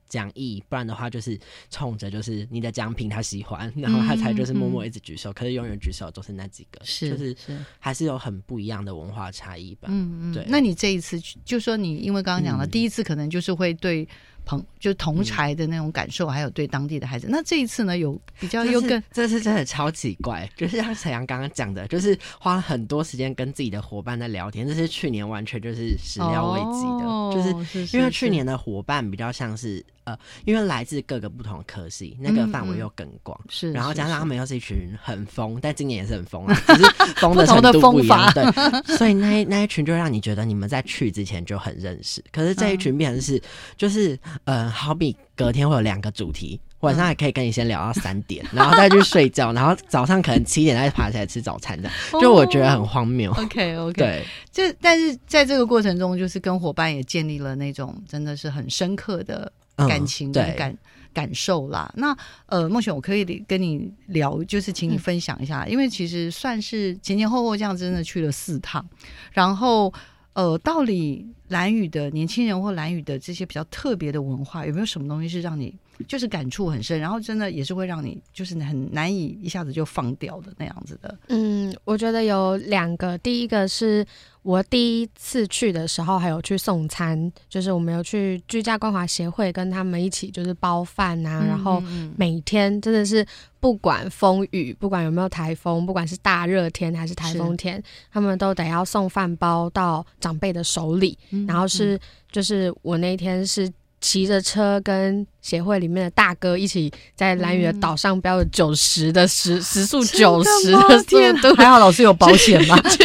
[0.09, 5.31] 讲义，不然的话就是冲着就是你的奖品他喜欢，然后他才就是默默一直举手。
[5.31, 7.33] 可是永远举手都是那几个，是就是
[7.79, 9.87] 还是有很不一样的文化差异吧。
[9.89, 10.43] 嗯嗯，对。
[10.49, 14.05] 那你这一次就说你因为刚刚讲了，第一次可能就是会对。
[14.49, 17.27] 同就同才的那种感受，还有对当地的孩子。
[17.29, 24.67] 那这一次呢，有比较又更，这次真的超奇怪， 就是像陈阳刚刚讲的，就是花了很多时间跟自己的伙伴在聊天。
[24.67, 38.97] 这是去年完全就是始料未及的，就是因为去年的伙伴比较像是呃，因为来自各个不同的科系，那个范围又更广，是，然后加上他们又是一群很疯，但今年也是很疯啊， 只是疯的程度不一样，对。
[38.97, 43.39] 所以那那一群就让你觉得你们在去之前就很认识，可是这一群变成是
[43.77, 44.17] 就是。
[44.45, 53.31] 呃，好比隔天会有两个主题，晚上还可以跟你先聊到三点，然后再去睡觉，然后早上可能七点再爬起来吃早餐的，就我觉得很荒谬。
[53.33, 60.75] OK OK，对，就但是在这个过程中，就是跟伙伴也建立了那种真的是很深刻的感情的感
[61.13, 61.91] 感受啦。
[61.95, 62.15] 那
[62.47, 68.83] 呃，梦雪，我可以跟你聊，就是请你分享一下，因为其实算是前前后后这样真的去了四趟，
[69.31, 69.93] 然后
[70.33, 71.25] 呃，到底。
[71.49, 75.73] 蓝语的年轻人或蓝语的这些比较特别的文化，有没有什么东西是让你
[76.07, 81.17] 就是感触很深，然后真的也是会让你就是很难以一下子就放掉的那样子的？
[81.29, 84.05] 嗯，我觉得有两个，第一个是
[84.41, 91.81] 我第一次去的时候还有去送餐，就是我们有去居家关怀协会跟他们一起就是包饭啊，然后
[92.15, 93.25] 每天真的是
[93.59, 101.99] 不管风雨，不管有没有台风，不管是大热天还是台风天，他们都得要送饭包到长辈的手里，然后是
[102.31, 103.71] 就是我那天是。
[104.01, 113.03] 骑着车跟协会里面的大哥一起在蓝屿的岛上标了九十的时时速 九十的速度，还好老师有保险嘛， 去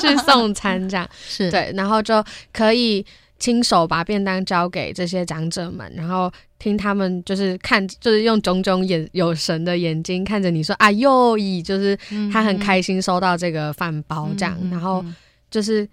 [0.00, 1.08] 去送餐这样。
[1.26, 1.50] 是。
[1.50, 3.04] 对，然后就可以
[3.38, 11.98] 亲手把便当交给这些长者们，然后听他们就是看，就是用炯炯眼有神的眼睛看着你说啊又以就是
[12.32, 15.04] 他很开心收到这个饭包这样，然后
[15.50, 15.88] 就是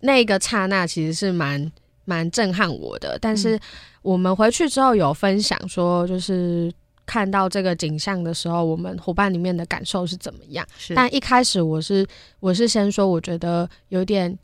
[0.00, 1.70] 那个刹那其实是蛮。
[2.04, 3.58] 蛮震撼我的，但是
[4.02, 6.72] 我们回去之后有分享说，就是
[7.06, 10.66] 看到这个景象的时候，我们伙伴里面的感受是怎么样？
[10.94, 12.06] 但一开始我是
[12.40, 14.38] 我是先说，我觉得有点，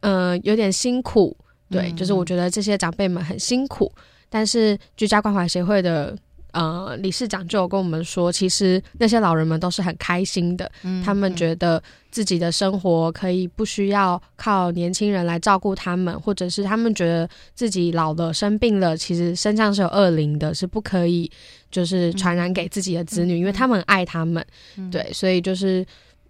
[0.00, 1.36] 嗯，有点辛苦，
[1.70, 3.92] 对，就是我觉得这些长辈们很辛苦，
[4.28, 6.16] 但是居家关怀协会的。
[6.56, 10.70] 呃，理事长就有跟我们说，其实那些老人们都是很开心的，
[11.04, 21.30] 他们觉得自己的生活可以不需要靠年轻人来照顾他们，或者是他们觉得自己老了生病了，其实身上是有恶灵的，是不可以
[21.70, 24.42] 就是传染给自己的子女，因为他们爱他们，
[24.90, 25.84] 对，所以就是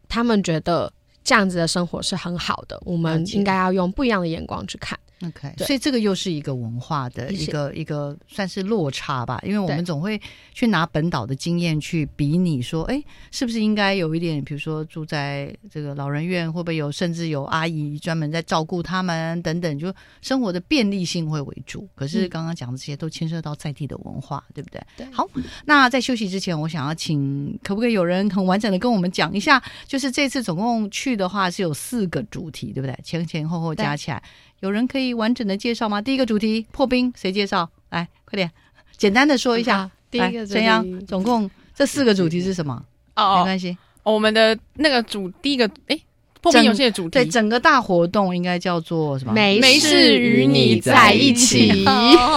[0.08, 4.98] 他们觉得这样子的生活是很好的，我们应该要用不一样的眼光去看。
[5.22, 10.20] OK，所以这个又是一个文化的一个一个算是落差吧，因为我们总会
[10.52, 21.88] 去拿本岛的经验去比拟，说，哎，是不是应该有一点，比如说住在这个老人院，会不会有甚至有阿姨专门在照顾他们等等，就生活的便利性会为主。
[21.94, 24.82] 可是刚刚讲的这些都牵涉到在地的文化，对不对？
[24.98, 25.06] 对。
[25.10, 25.26] 好，
[25.64, 32.94] 那在休息之前，我想要请，可不可以有人很完整的跟我们讲一下，就是这次总共去的话是有四个主题，对不对？
[33.02, 34.22] 前前后后加起来。
[34.60, 36.00] 有人可以完整的介绍吗？
[36.00, 37.68] 第一个主题破冰，谁介绍？
[37.90, 38.50] 来，快点，
[38.96, 39.90] 简单的说一下。
[40.10, 42.82] 第一个陈阳，总共这四个主题是什么？
[43.16, 43.76] 哦，没关系。
[44.02, 45.98] 我们的那个主第一个，哎，
[46.40, 49.32] 破冰游戏的主题，对，整个大活动应该叫做什么？
[49.32, 51.84] 没事与你在一起。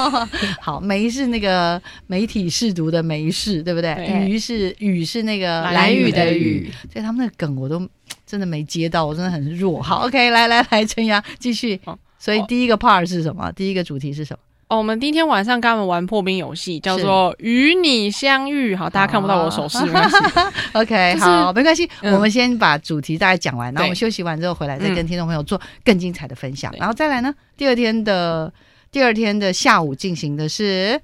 [0.60, 4.26] 好，没是那个媒体试读的没事，对不对？
[4.28, 7.88] 鱼是雨是那个蓝雨的雨，所以他们的梗我都
[8.26, 9.80] 真的没接到，我真的很弱。
[9.82, 11.80] 好，OK，来来来，陈阳继续。
[12.20, 13.52] 所以第一个 part 是什么？
[13.54, 14.40] 第一个主题是什么？
[14.68, 18.76] 哦，我们第一天晚上跟他们玩破冰游戏，叫做与你相遇。
[18.76, 20.16] 好，大家看不到我手势， 没关系。
[20.74, 21.90] OK，好，没关系。
[22.04, 26.72] 我们先把主题大概讲完，然后我们休息完之后回来再跟听众朋友做更精彩的分享。
[26.78, 28.54] 然后再来呢，第二天的
[28.92, 31.02] 第二天的下午进行的是，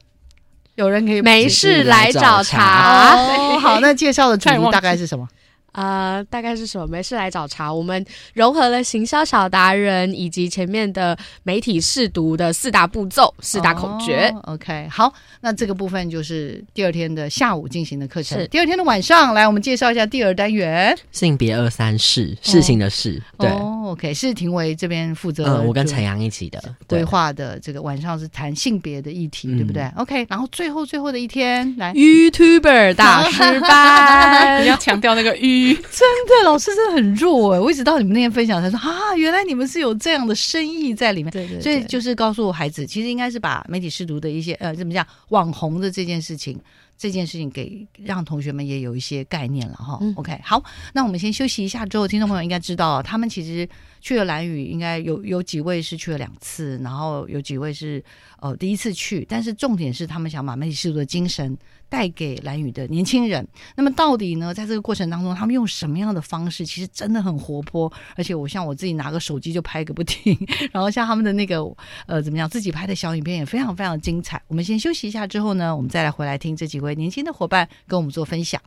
[0.75, 3.17] 有人可以没事来找茬。
[3.59, 5.27] 好，那介绍的主题 大概是什么？
[5.75, 6.87] 呃，大概是什么？
[6.87, 7.71] 没事来找茬。
[7.71, 14.33] 我们融合了行销小达人以及前面的媒体试读的四大步骤、四大口诀。
[14.43, 18.47] OK，好，那这个部分就是第二天的下午进行的课程。
[18.47, 23.21] 第二天的晚上，来我们介绍一下第二单元——性别二三事，事情的事。
[23.37, 25.61] 对，OK，是庭伟这边负责。
[25.63, 35.64] 我跟陈阳一起的规划的这个晚上是谈性别的议题，对不对？OK，然后最后最后的一天来 YouTuber 大师班， 你要强调那个 U。
[35.91, 37.59] 真的，老师真的很弱哎！
[37.59, 41.31] 我一直到你们那天分享才说啊，原来你们是有这样的深意在里面。
[41.31, 46.59] 对对，所以就是告诉孩子，其实应该是把媒体试读的一些呃，怎么讲网红的这件事情，
[46.97, 49.99] 这件事情给让同学们也有一些概念了哈。
[50.15, 53.67] OK，好，那我们先休息一下，之后听众朋友应该知道，他们其实
[54.05, 58.03] 去了蓝屿，应该有有几位是去了两次，然后有几位是
[58.39, 61.57] 呃第一次去，但是重点是他们想把媒体试读的精神。
[61.87, 64.51] 带给蓝宇的年轻人，那么到底呢？
[64.51, 66.65] 在这个过程当中，他们用什么样的方式？
[66.65, 70.35] 其实真的很活泼，而且我像我自己拿个手机就拍个不停，
[70.73, 71.63] 然后像他们的那个
[72.07, 74.41] 呃怎么样，自己拍的小影片也非常非常精彩。
[74.47, 78.59] 我们先休息一下之后呢，我们再来回来听这几位年轻的伙伴跟我们做分享。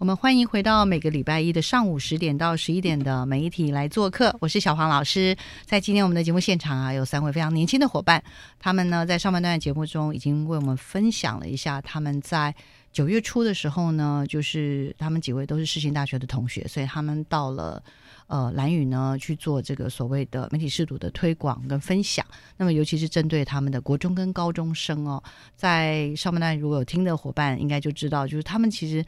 [0.00, 5.36] 我们欢迎回到每个礼拜一的上午十点到十一点的媒体来做客，我是小黄老师。
[5.66, 8.24] 在今天我们的节目现场啊，有三位非常年轻的伙伴，
[8.58, 12.54] 他们呢在上半段节目中已经为我们分享了一下他们在
[12.90, 17.82] 九月初的时候呢，就是他们几位都是世新大学的同学，所以他们到了
[18.26, 22.24] 呃蓝宇呢去做这个所谓的媒体视读的推广跟分享。
[22.56, 25.22] 那么尤其是针对他们的国中跟高中生哦，
[25.54, 29.04] 在上半段如果有听的伙伴应该就知道，就是他们其实。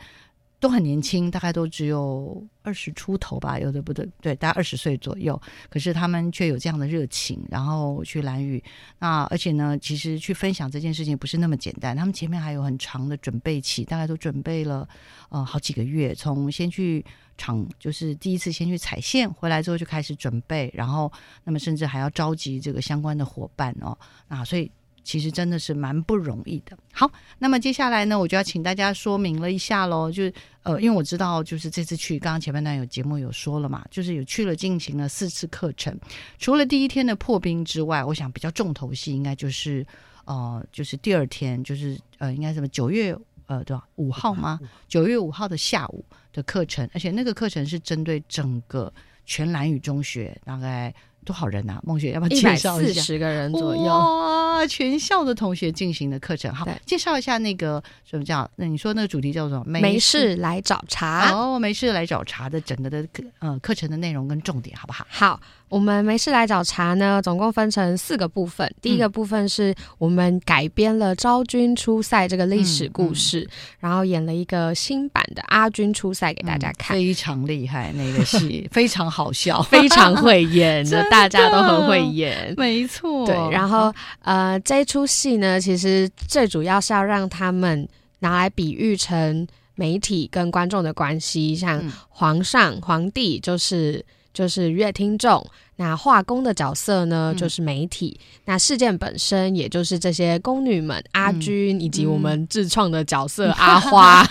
[0.62, 5.38] 都很年轻，大概都只有二十出头吧，有的不对，对，大概二十岁左右。
[5.68, 8.62] 可是他们却有这样的热情，然后去蓝雨。
[9.01, 14.88] 那而且呢，其实去分享这件事情不是那么简单，他们前面还有很长的准备期，大概都准备了
[15.31, 17.05] 呃好几个月，从先去
[17.37, 21.11] 场，就是第一次先去踩线，回来之后就开始准备，然后
[21.42, 23.98] 那么甚至还要召集这个相关的伙伴哦，
[24.29, 24.70] 那，所以。
[25.05, 26.77] 其实真的是蛮不容易的。
[26.93, 30.11] 好，那么接下来呢，我就要请大家说明了一下喽。
[30.11, 35.99] 就是呃，因为我知道，就是这次去，刚刚前半段有节目有说了嘛，就是有去了进行了四次课程。
[36.38, 39.87] 除了第一天的破冰之外，我想比较重头戏应该就是
[40.25, 44.61] 呃，就是第二天，就是呃，应该什么九月呃对吧五号吗？
[44.88, 48.93] 九月五号的下午的课程，而且那个课程是针对整个
[49.27, 50.95] 全蓝语中学，大概。
[51.25, 51.81] 多少人呐？
[51.85, 52.95] 孟雪，要不要介绍一下？
[52.95, 54.67] 四十个人左右哇！
[54.67, 58.49] 全校的同学进行的课程，好，介绍一下那个什么叫？
[58.57, 65.07] 那你说那个主题叫做“没事来找茬”哦，没事来找茬的整个的课呃课程的内容跟重点，好不好？
[65.09, 65.41] 好。
[65.73, 68.71] 我们没事来找茬呢，总共分成四个部分。
[68.83, 73.49] 第一个部分是我们改编了昭君出塞这个历史故事，
[73.81, 83.25] 然后演了一个新版的阿君出塞给大家看，非常厉害那个戏， 非常好笑，非常会演， 大家都很会演，没错。
[83.25, 94.05] 对，然后呃，这出戏呢，其实最主要是要让他们拿来比喻成媒体跟观众的关系，像皇上、皇帝就是。
[94.33, 104.27] 就是乐听众，那画工的角色呢，就是媒体，那事件本身也就是这些宫女们，阿君以及我们自创的角色阿花，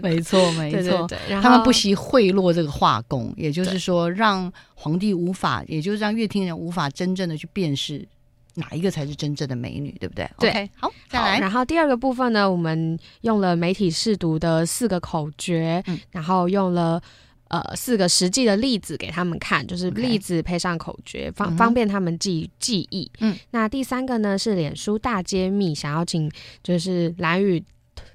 [0.00, 1.08] 没 错没错，
[1.42, 8.06] 他们不惜贿赂这个画工，也就是说让皇帝无法，也就是让乐听人无法真正的去辨识
[8.54, 10.30] 哪一个才是真正的美女，对不对？
[10.38, 11.40] 对，好，再来。
[11.40, 17.02] 然后第二个部分呢，我们用了媒体试读的四个口诀，然后用了。
[17.48, 23.10] 呃，四个实际的例子给他们看，就是例子配上口诀，方方便他们记记忆。
[23.20, 26.30] 嗯，那第三个呢是脸书大揭秘，想要请
[26.62, 27.62] 就是蓝宇。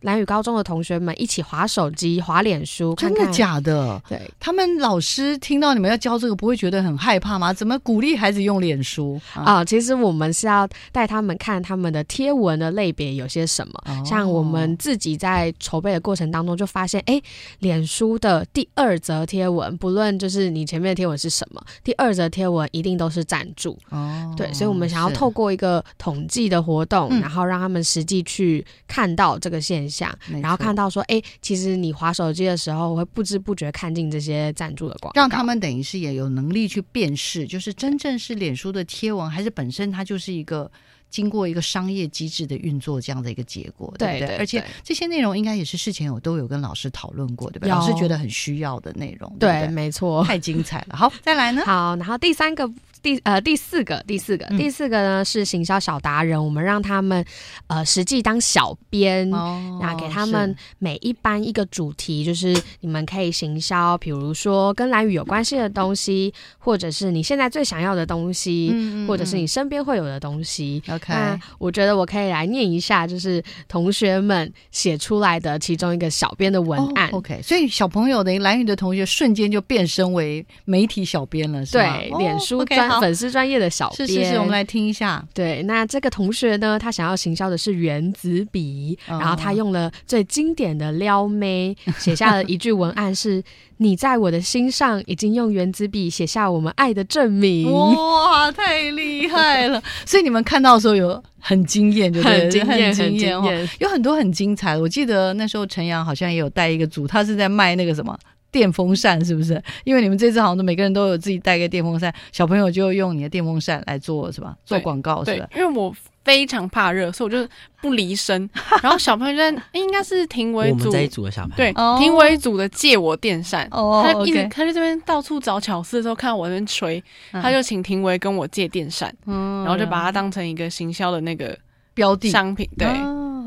[0.02, 4.02] 蓝宇高中的同学们一起划手机、划脸书，真的假的？
[4.10, 7.54] 对，他们老师听到你们要教这个，不会觉得很害怕吗？
[7.54, 9.64] 怎么鼓励孩子用脸书啊？
[9.64, 14.04] 其实我们是要带他们看他们的贴文的类别有些什么。
[14.04, 17.22] 像我们自己在筹备的过程当中就发现，哎，
[17.60, 23.78] 脸书的第二则贴文，不论就是你前面的贴文是什么，第二则贴文一定都是赞助。
[23.92, 29.91] 哦，对，所以我们想要透过一个统计的活动，然后让他们实际去看到这个现。
[29.92, 40.72] 想，然后看到说，哎，其实你划手机的时候，会不知不觉看进这些赞助的广告，让他们等于是也有能力去辨识，就是真正是脸书的贴文，还是本身它就是一个
[41.12, 44.38] 经过一个商业机制的运作这样的一个结果，对不对？
[44.38, 47.70] 而且这些内容应该也是事前有都有跟老师讨论过，对不对？
[47.70, 50.96] 老师觉得很需要的内容，对，没错，太精彩了。
[50.96, 51.62] 好，再来呢？
[51.68, 52.72] 好，然后第三个。
[53.04, 57.26] 第呃第四个第四个第四个呢是行销小达人，我们让他们
[57.66, 68.72] 呃实际当小编，那给他们每一班一个主题，就是你们可以行销，比如说跟蓝宇有关系的东西，或者是你现在最想要的东西，
[69.08, 70.80] 或者是你身边会有的东西。
[71.02, 77.10] OK，我觉得我可以来念一下，就是同学们写出来的其中一个小编的文案。
[77.12, 81.98] OK，所以小朋友的蓝宇的同学瞬间就变身为媒体小编了，是吗？
[81.98, 82.92] 对，脸书专。
[83.02, 85.26] 粉丝专业的小编，是是是，我们来听一下。
[85.34, 93.42] 对，那这个同学呢，他想要行销的是原子笔，然后他用了最经典的撩妹， 写下了一句文案是
[93.78, 99.82] ：“你在我的心上已经用原子笔写下我们爱的证明。”哇，太厉害了！
[100.06, 104.82] 所以你们看到的时候有很惊艳，就很惊艳，很惊艳，有很多很精彩的。
[104.82, 108.18] 我记得那时候陈阳好像也有带一个组，他是在卖那个什么。
[108.52, 109.64] 电风扇是不是？
[109.86, 114.54] 因为你们这次好像都每个人都有自己带个电风扇，小朋友就用你的电风扇来做是吧？
[114.66, 115.48] 做广告是吧？
[115.56, 117.50] 因为我非常怕热，所以我就
[117.82, 118.50] 不离身。
[118.84, 123.68] 然后小朋友在应该是庭委组这一组的小朋友，对，庭委组的借我电扇。
[123.72, 131.58] 哦，他一直他在这边到处找巧思的时候，看到我那边吹，他就请庭委跟我借电扇，然后就把它当成一个行销的那个
[131.94, 132.70] 标的商品。
[132.78, 132.88] 对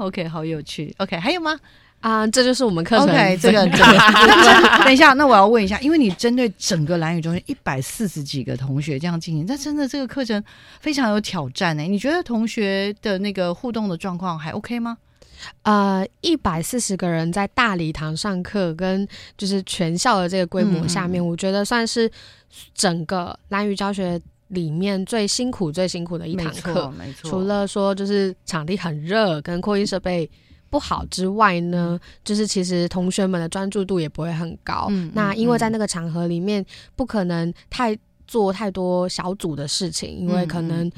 [0.01, 0.95] ，OK，好有趣。
[0.99, 1.59] OK，还有吗？
[2.05, 3.09] 啊，这就是我们课程。
[3.09, 4.85] OK，这个，这个。
[4.85, 10.45] 等一下，那我要问一下，因为你针对整个蓝宇中学一百四十几个同学这样进行，那真的这个课程
[10.81, 11.83] 非常有挑战呢。
[11.85, 14.99] 你觉得同学的那个互动的状况还 OK 吗？
[15.63, 22.11] 呃，一百四十个人在大礼堂上课，跟就是全校的这个规模下面，我觉得算是
[22.75, 26.93] 整个蓝宇教学里面最辛苦、最辛苦的一堂课。
[26.99, 30.31] 没错，除了说就是场地很热，跟扩音设备。
[30.75, 34.91] 不好之外呢，就是其实同学们的专注度也不会很高。
[35.13, 36.67] 那因为在那个场合里面，
[36.97, 37.97] 不可能太
[38.27, 40.91] 做太多小组的事情，因为可能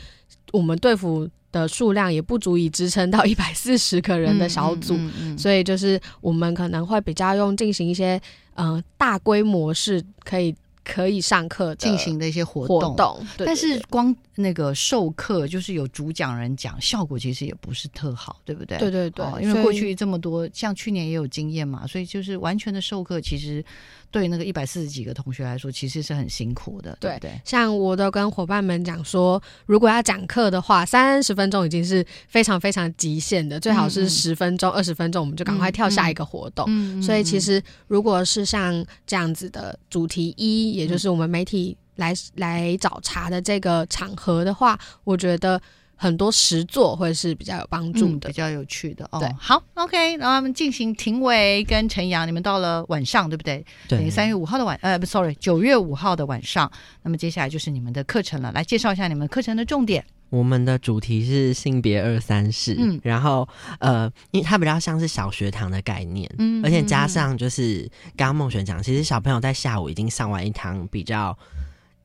[0.51, 4.97] 我们队服的数量也不足以支撑到 一百四十个人的小组，
[5.37, 8.18] 所以就是我们可能会比较用进行一些
[8.55, 10.57] 嗯大规模式可以。
[10.89, 12.64] 可以上课进行的一些活
[12.95, 18.78] 动，但是光那个授课就是有主讲人讲，效果其实也不是特好，对不对？
[18.78, 23.64] 对对对，因为过去这么多，像去年也有经验嘛，所以就是完全的授课，其实
[24.11, 26.97] 对那个一百四十几个同学来说，其实是很辛苦的。
[27.01, 37.03] 对对，像我都跟伙伴们讲说，如果要讲课的话，三十分钟已经是非常非常极限的，最好是十分钟、二十分钟，我们就赶快跳下一个活动。
[37.03, 40.66] 所以其实如果是像这样子的主题一。
[40.76, 45.61] 也就是我们媒体来来找茬的这个场合的话，我觉得
[45.97, 49.19] 很多实作会是比较有帮助的，比较有趣的哦。
[49.19, 53.65] 对，好，OK，然后我们进行庭伟跟陈阳，你们到了晚上，对不对？
[53.89, 56.71] 对，三月五号的晚，呃，不，sorry，九月五号的晚上。
[57.03, 60.05] 那么接下来就是你们的课程了，来介绍一下你们课程的重点。
[60.29, 71.39] 我们的主题是性别二三事，嗯，然后呃，因为它比较像是小学堂的概念，嗯，而且加上就是刚刚孟璇讲，其实小朋友在下午已经上完一堂比较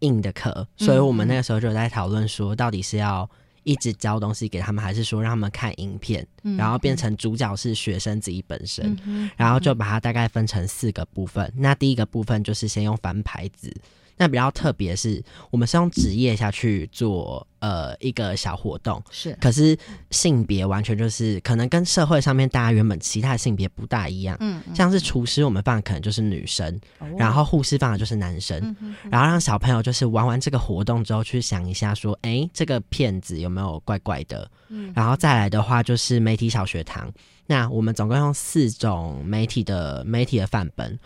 [0.01, 3.27] 硬的课，所以我们那个时候就在讨论说，到底是要
[3.63, 6.27] 一直教东西给他们，还是说让他们看影片，
[6.57, 8.95] 然后变成主角是学生自己本身，
[9.35, 11.51] 然后就把它大概分成四个部分。
[11.55, 13.73] 那第一个部分就是先用翻牌子。
[14.21, 15.19] 那比较特别是，
[15.49, 19.75] 我们是用职业下去做呃一个小活动，是，可是
[20.11, 26.79] 性别完全就是可能跟社会上面大家原本其他的性别不大一样，嗯，像是厨师我们放的可能就是女生，
[27.17, 28.75] 然后护士放的就是男生，
[29.09, 37.11] 然后让小朋友就是玩完这个活动之后去想一下说，哎，这个骗子有没有怪怪的，嗯，然后再来的话就是媒体小学堂，
[37.47, 40.99] 那我们总共用四种媒体的媒体的范本。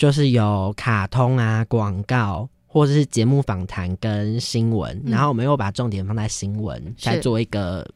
[0.00, 7.86] 就是有卡通啊、广告，或者是节目访谈跟新闻，然后我们又把重点放在新闻，再做一个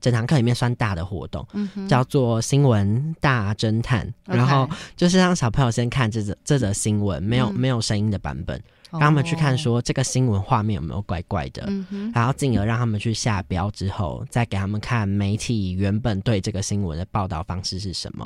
[0.00, 1.44] 整堂课里面算大的活动，
[1.88, 4.08] 叫做新闻大侦探。
[4.24, 11.68] 然后就是让小朋友先看这则这则新闻，没有没有声音的版本，让他们去看说这个新闻画面有没有怪怪的，
[12.14, 18.24] 然后进而让他们去下标之后，再给他们看媒体原本对这个新闻的报道方式是什么。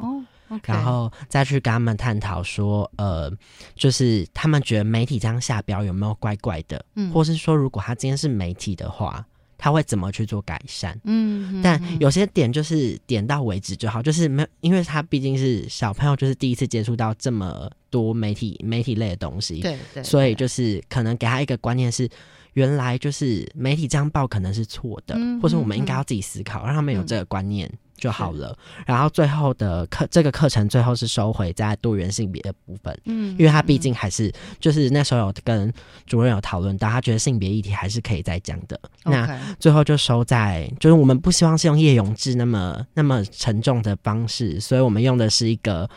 [0.64, 3.30] 然后再去跟他们探讨说，呃，
[3.74, 9.24] 就是他们觉得媒体这样下标有没有怪怪的，嗯，或是说如果他今天是媒体的话，
[9.58, 10.98] 他会怎么去做改善？
[11.04, 22.08] 嗯，但有些点就是点到为止就好，就是没有，因为他毕竟是小朋友，就是第一次接触到这么多媒体媒体类的东西，对对，所以就是可能给他一个观念是，
[22.54, 27.70] 原来就是媒体这样报可能是错的，或者我们应该要自己思考，让他们有这个观念。
[28.02, 28.58] 就好了。
[28.84, 32.98] 然后最后的课，这个课程最后是收回在多元性别的部分。
[33.04, 35.72] 嗯，因为他毕竟还是就是那时候有跟
[36.04, 38.80] 主任有讨论到，他觉得性别议题还是可以再讲的。
[39.04, 45.88] 那最后就收在，就是我们不希望是用叶永志那么那么沉重的方式，所以我们用的是一个。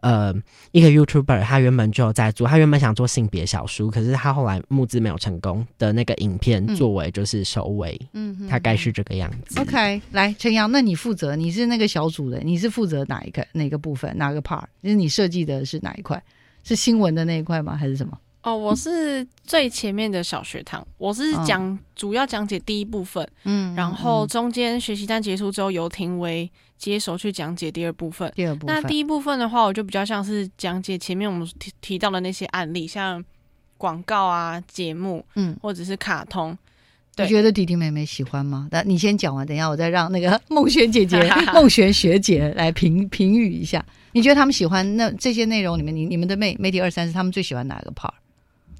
[0.00, 0.32] 呃，
[0.72, 9.60] 一个 YouTuber，他原本就在做，他原本想做性别小书，可是他后来募资没有成功的那个影片作为就是首尾，嗯，大概是这个样子。
[9.60, 14.64] OK，来陈阳，那你负责，你是那个小组的，你是负责哪一个哪个部分哪个 part？
[14.82, 16.22] 就是你设计的是哪一块？
[16.62, 17.76] 是新闻的那一块吗？
[17.76, 18.18] 还是什么？
[18.48, 28.32] 哦，我是最前面的小学堂，我是讲主要讲解第一部分，嗯，然后中间学习单结束之后由庭为接手去讲解第二部分。
[28.34, 33.22] 第二部分，那第一部分的话，我就比较像是讲解前面我们提提到的那些案例，像
[33.76, 36.56] 广告啊、节目，嗯，或者是卡通。
[37.20, 38.68] 你觉得弟弟妹妹喜欢吗？
[38.70, 41.20] 那你先讲完，等一下我再让那个 梦璇姐姐、
[41.52, 43.84] 梦璇学姐来评评语一下。
[44.12, 48.12] 你觉得他们喜欢那这些内容里面，你你们的妹媒体二三是他们最喜欢哪个 part？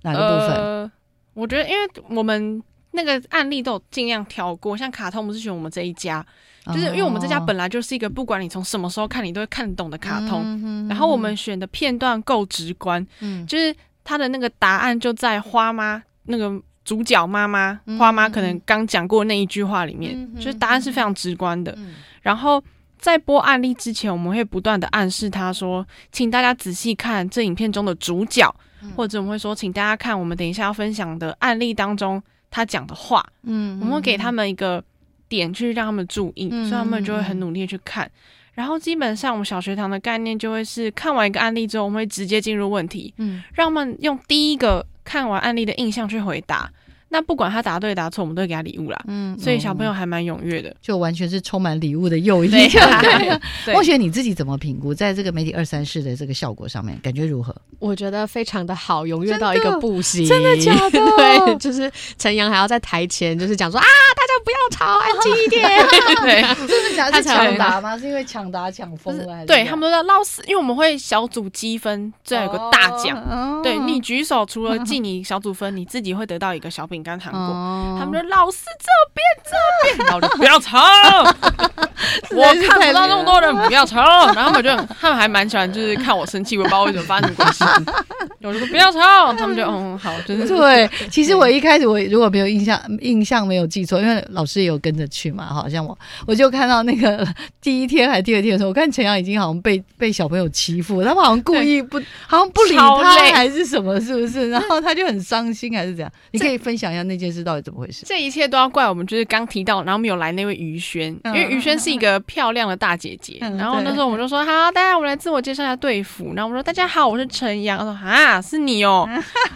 [0.03, 0.91] 哪个部分？
[1.35, 6.25] 我觉得，因为我们那个案例都有尽量挑过，像卡通，不是选我们这一家，
[6.67, 10.89] 就是因为我们这家本来就是一个不管你从什么时候看，你都会看得懂的卡通。
[10.89, 21.77] 然后我们选的片段够直观，嗯，就是他的那个答案就在花妈那个主角妈妈花妈可能刚讲过那一句话里面，就是答案是非常直观的。
[22.23, 22.61] 然后
[22.99, 28.53] 在播案例之前，我们会不断的暗示他说，请大家仔细看这影片中的主角。
[28.97, 34.83] 或者我们会说，请大家看我们等一下要分享的案例当中他讲的话，嗯，我们会给他们一个
[35.29, 38.11] 点去让他们注意，所以他们就会很努力去看。
[38.55, 46.71] 然后基本上我们小学堂的概念就会是看完一个案例之后，我们会直接进入问题，嗯，让他们用第一个看完案例的印象去回答。
[47.11, 48.99] 那不管他答对答错，我们都会给他礼物啦。
[49.07, 52.51] 嗯，所以小朋友还蛮踊跃的，就完全是充满礼物的诱 因。
[52.51, 57.55] 对，孟雪你自己怎么评估在这个媒体二三事的这个效果上面，感觉如何？
[57.79, 60.27] 我觉得非常的好，踊跃到一个不行。
[60.27, 60.99] 真的假的？
[61.17, 63.87] 对，就是陈阳还要在台前就是讲说啊，
[64.17, 65.67] 大家不要吵，安静一点。
[66.23, 67.17] 对，真的假的？
[67.17, 67.97] 是抢答吗？
[67.99, 69.47] 是因为抢答抢疯了？
[69.47, 73.63] 对他们都在闹死，因为我们会小组积分，这样有个大奖。
[73.63, 77.99] 对你举手，除了记你小组分，你自己会得到一个小饼干糖果。
[77.99, 80.79] 他们说老师这边这边，然后不要吵，
[82.37, 84.01] 我看不到那么多人，不要吵。
[84.33, 84.71] 然后他们就
[85.01, 87.65] 他们还蛮喜欢，就是看我生气，我不知道为什么发生关系。
[88.43, 90.89] 我就说不要吵，他们就嗯好，就是对。
[91.11, 95.97] 其实我一开始我如果没有印象印象没有记错，因为老师也有跟着去嘛，好像我
[96.27, 97.27] 我就看到那个
[97.61, 104.49] 第一天还第二天的时候，我看陈阳已经好像被被小朋友欺负，他们好像故意不好像不理他还是什么，是不是？
[104.51, 106.13] 然后他就很伤心还是怎样？
[106.31, 108.05] 你可以分享一下那件事到底怎么回事？
[108.07, 113.39] 这一切都要怪我们，就是刚提到，然后没有来那位于轩，因为于轩是一个漂亮的大姐姐。
[113.41, 116.33] 然后那时候我们就说好，大家我们来自我介绍一下队服。
[116.35, 117.79] 然后我们说大家好，我是陈阳。
[117.79, 119.09] 他说啊，是你哦，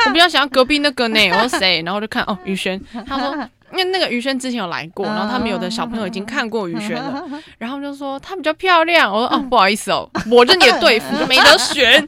[0.07, 1.18] 我比较想要隔壁那个呢。
[1.30, 1.83] 我说谁？
[1.83, 2.80] 然后就看哦，于轩。
[3.07, 3.49] 他说。
[3.72, 7.24] 因为那个于轩之前有来过，然后他们有的小朋友已经看过于轩了，
[7.58, 9.12] 然后就说她比较漂亮。
[9.12, 12.06] 我说哦，不好意思哦，我是你的队服就没得选。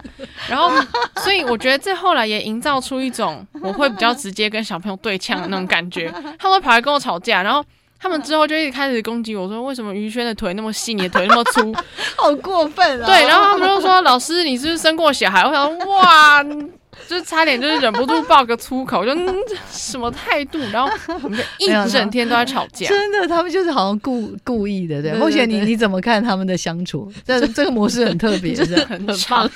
[0.48, 0.70] 然后，
[1.22, 6.12] 所以我觉得这后来也营造出一种我会比较直接跟小朋友对呛的那种感觉。
[6.38, 7.64] 他们跑来跟我吵架，然后
[7.98, 11.74] 他们之后就一直开始攻击我说，为什么于轩的腿那么细，你的腿那么粗，
[12.16, 13.06] 好过分啊！
[13.06, 15.42] 对，然后他们就说老师，你是不是生过小孩？
[15.42, 16.44] 我想哇。
[17.08, 19.12] 就是差点就是忍不住爆个粗口，就
[19.70, 20.90] 什么态度，然后
[21.22, 22.86] 我们就一整天都在吵架。
[22.88, 25.12] 真的，他们就是好像故故意的，对。
[25.14, 27.12] 目前你你怎么看他们的相处？
[27.24, 29.48] 这这个模式很特别， 真的很棒，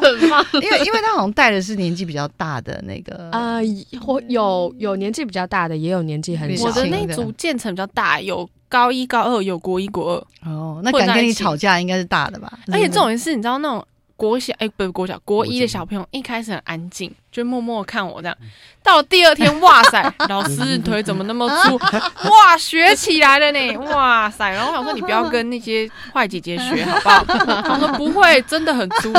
[0.00, 0.44] 很棒。
[0.54, 3.58] 因为因为他好像带的是年纪比较大的那个啊，
[4.00, 6.66] 或有有年纪比较大的，也有年纪很小。
[6.66, 10.50] 我的那组建成比较大，有高一高二，有国一国二。
[10.50, 12.52] 哦，那敢跟你吵架应该是大的吧？
[12.72, 13.84] 而且这种是，你知道那种。
[14.16, 18.36] 国小哎，不是国小，国一的小朋友一开始很安静，就默默看我这样。
[18.82, 21.76] 到第二天，哇塞，老师腿怎么那么粗？
[21.76, 23.76] 哇，学起来了呢！
[23.78, 27.24] 哇塞，然后我想说，你不要跟那些坏姐姐学，好不好？
[27.62, 29.12] 他说不会，真的很粗。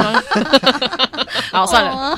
[1.51, 2.17] 好，算了，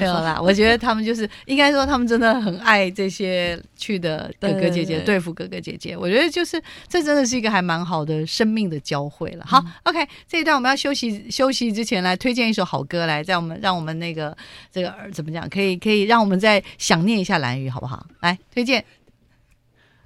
[0.00, 0.38] 没有啦。
[0.40, 5.94] 我觉得他们就是应该说，他们真的很爱这些去的哥哥姐姐，对付哥哥姐姐。
[5.94, 9.44] 我觉得就是这真的是一个还蛮好的生命的交汇了。
[9.46, 14.34] 好，OK，这一段我们要休息休息之前来推荐一首好歌来，在我们让我们那个
[14.72, 16.62] 这个怎么讲，可以可以让我们再。
[16.78, 18.06] 想念一下蓝雨好不好？
[18.20, 18.84] 来推荐。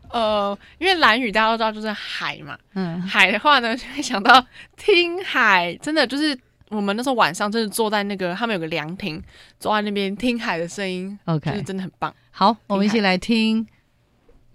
[0.08, 4.44] 呃，因为蓝雨大家都知道就是海嘛，嗯，海的话呢就会想到
[4.76, 9.22] 听海，真的就是我们那时候晚上真的坐在那个他们有个凉亭，
[9.58, 12.14] 坐在那边听海的声音，OK，就是真的很棒。
[12.30, 13.64] 好，我们一起来听《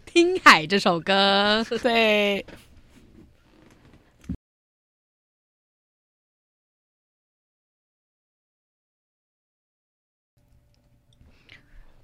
[0.05, 2.45] 听海》这首歌，对。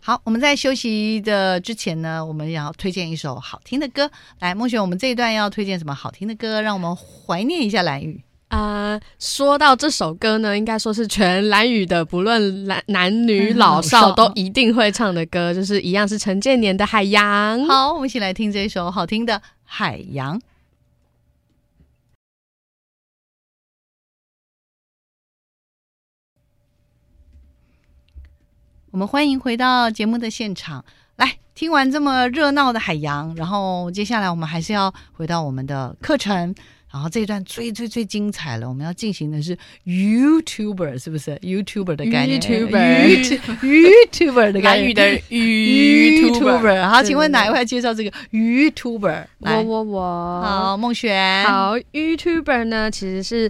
[0.03, 4.09] 好，我们在休息的之前呢，我们要推荐一首好听的歌。
[4.39, 8.99] 来，梦雪，我们这一段要推荐什么好听的歌，让我们怀念一下蓝雨啊？
[9.19, 17.59] 说到这首歌呢，应该说是全蓝雨的，不论男男女老少 都一定会唱的歌，就是一样是陈建年的《海洋》。
[17.67, 20.35] 好，我们一起来听这首好听的《海洋》。
[28.91, 30.83] 我们欢迎回到节目的现场，
[31.15, 36.53] 来听完这么热闹的海洋，然后接下来我们还是要回到我们的课程，
[36.91, 44.91] 然后这一段最最最精彩了，我们要进行的是 YouTuber 是不是？YouTuber 的概念，YouTuber，YouTuber 的概念。
[44.93, 49.23] 的 YouTuber，好，请问哪一位介绍这个 YouTuber？
[49.39, 53.49] 我我我，好，孟璇，好，YouTuber 呢其实是。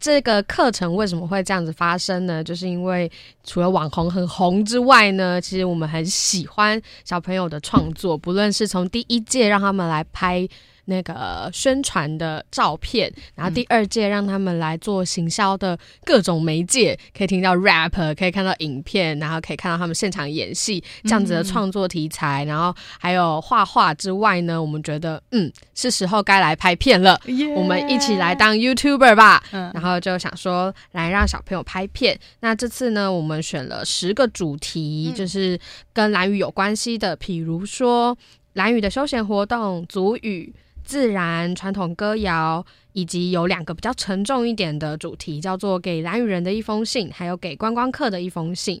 [0.00, 2.42] 这个课程为什么会这样子发生呢？
[2.42, 3.10] 就是因为
[3.44, 10.48] 除了网红很红之外呢，其实我们很喜欢小朋友的创作，不论是从第一届让他们来拍。
[10.88, 27.20] 那个宣传的照片，然后第二届让他们来做行销的各种媒介，可以听到 rap，可以看到影片，然后可以看到他们现场演戏这样子的创作题材，然后还有画画之外呢，我们觉得嗯是时候该来拍片了，
[27.54, 32.18] 我们一起来当 YouTuber 吧，然后就想说来让小朋友拍片。
[32.40, 35.60] 那这次呢，我们选了十个主题，就是
[35.92, 38.16] 跟蓝雨有关系的，譬如说
[38.54, 40.54] 蓝雨的休闲活动、足语。
[40.88, 42.64] 自然传统歌谣，
[42.94, 48.76] 以及有两个比较沉重一点的主题，叫做《给蓝雨人的一封信》，还有《给观光客的一封信》。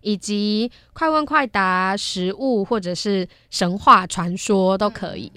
[0.00, 5.30] 以及快问快答、食物或者是神话传说都可以。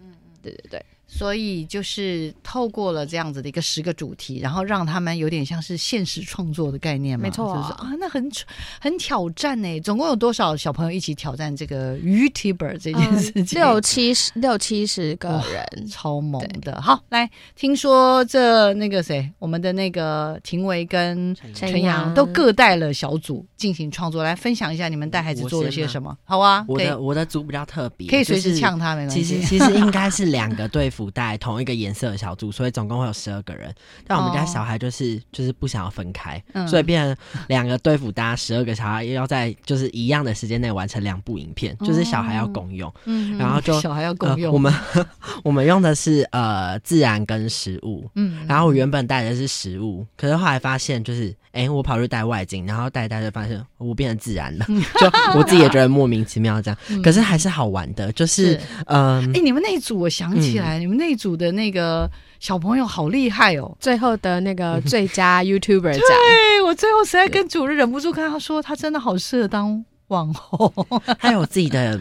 [0.44, 0.86] 对对对。
[1.14, 8.32] 所以就是透过了这样子的一个十个主题，然后让他们有点像是现实创作的概念嘛，没错啊，那很
[8.80, 9.80] 很挑战呢。
[9.82, 13.60] 总共有多少小朋友一起挑战这个 YouTuber 这件事情？
[13.60, 16.82] 六七十六七十个人，超猛的。
[16.82, 26.18] 好，来听说这那个谁，我们的那个廷维跟陈阳都各带了小组进行创作，来分享一下你们带孩子做了些什么？
[26.24, 29.22] 好啊，我的我的组比较特别，可以随时呛他没关系。
[29.22, 31.01] 其实其实应该是两个对付。
[31.10, 33.74] 带同一个颜色的小组，所以总共会有十二个人。
[34.06, 37.16] 但我们家小孩就是就是不想要分开，所以变成
[37.48, 42.94] 两个队服搭十二个小孩要在就是一样的时间内完成两部影片，就是小孩要共用。
[43.06, 44.54] 嗯，然后就小孩要共用。
[44.54, 44.74] 我们
[45.44, 48.10] 我们用的是呃自然跟食物。
[48.16, 54.66] 嗯，然后我原本带的是食物，可是后来发现就是哎，我跑去带外景，然后带带就发现我变成自然了，
[55.00, 57.02] 就我自己也觉得莫名其妙这样。
[57.02, 60.80] 可是还是好玩的，就是嗯，哎，你们那一组我想起来。
[60.80, 63.76] 你们那组的那个小朋友好厉害哦！
[63.80, 70.72] 最后的那个 最佳 YouTuber 奖，对我最后实在跟主任忍不住跟他说，他真的好适合当网红，
[71.18, 72.00] 他有自己的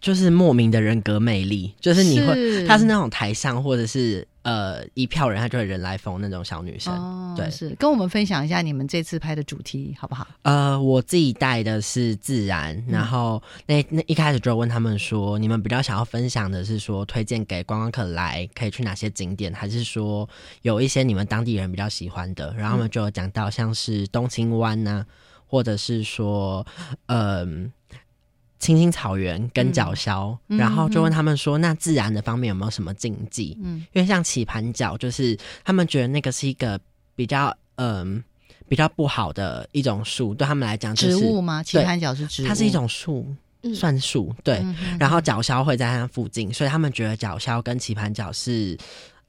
[0.00, 4.26] 就是莫名的人格魅力，就是你会，他是那种台上或者是。
[4.48, 10.26] 呃，一票人，她就会人来疯那种小女生，对，是跟我们分享一下你们这次拍的主题好不好？
[10.40, 20.26] 呃，我自己带的是自然，然后那那一开始就问他们说，你们比较想要分享的是说推荐给观光客来可以去哪些景点，还是说
[20.62, 22.54] 有一些你们当地人比较喜欢的？
[22.56, 25.04] 然后他们就有讲到像是东青湾呐，
[25.46, 26.66] 或者是说，
[27.08, 27.70] 嗯。
[28.58, 36.78] 青青草原跟角鸮，然后就问他们说：“那自然的方面有没有什么禁忌？”嗯，因为像棋盘角，就是他们觉得那个是一个
[37.14, 38.22] 比较嗯
[38.68, 41.62] 比较不好的一种树，对他们来讲，植物吗？
[41.62, 43.26] 棋盘角是植物，它是一种树，
[43.74, 44.34] 算树。
[44.42, 44.64] 对，
[44.98, 48.76] 然后角鸮会在它附近，所以他们觉得角鸮跟棋盘角是。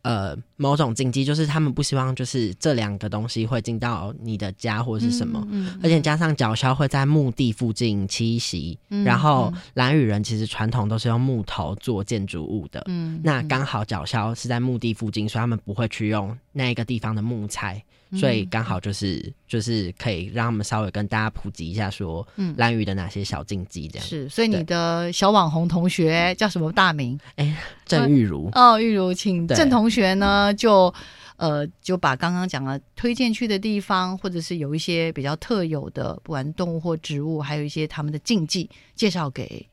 [0.01, 5.41] 呃，某种禁忌就是他们不希望，就是这两个东西会进到你的家或者是什么，
[5.81, 17.81] 而且加上角鸮会在墓地附近栖息，然后蓝雨人其实传统都是用木头做建筑物的，嗯，那刚好角鸮是在墓地附近，所以他们不会去用那一个地方的木材。
[18.17, 24.07] 所以刚好就是就是可以让他们稍微跟大家普及一下，说嗯，蓝雨的哪些小禁忌这样。
[24.07, 27.19] 是，所以你的小网红同学叫什么大名？
[27.35, 27.55] 哎，
[27.85, 28.49] 郑玉如。
[28.55, 30.15] 哦，玉如，请郑同学
[30.49, 30.93] 呢，就
[31.37, 39.65] 呃就把刚刚讲了推荐去的地方，或者是有一些比较特有的，不管动物或植物，还有一些他们的禁忌，介绍给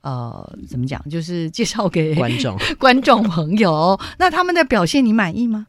[0.00, 3.98] 呃怎么讲，就是介绍给观众 观众朋友。
[4.18, 5.66] 那他们的表现你满意吗？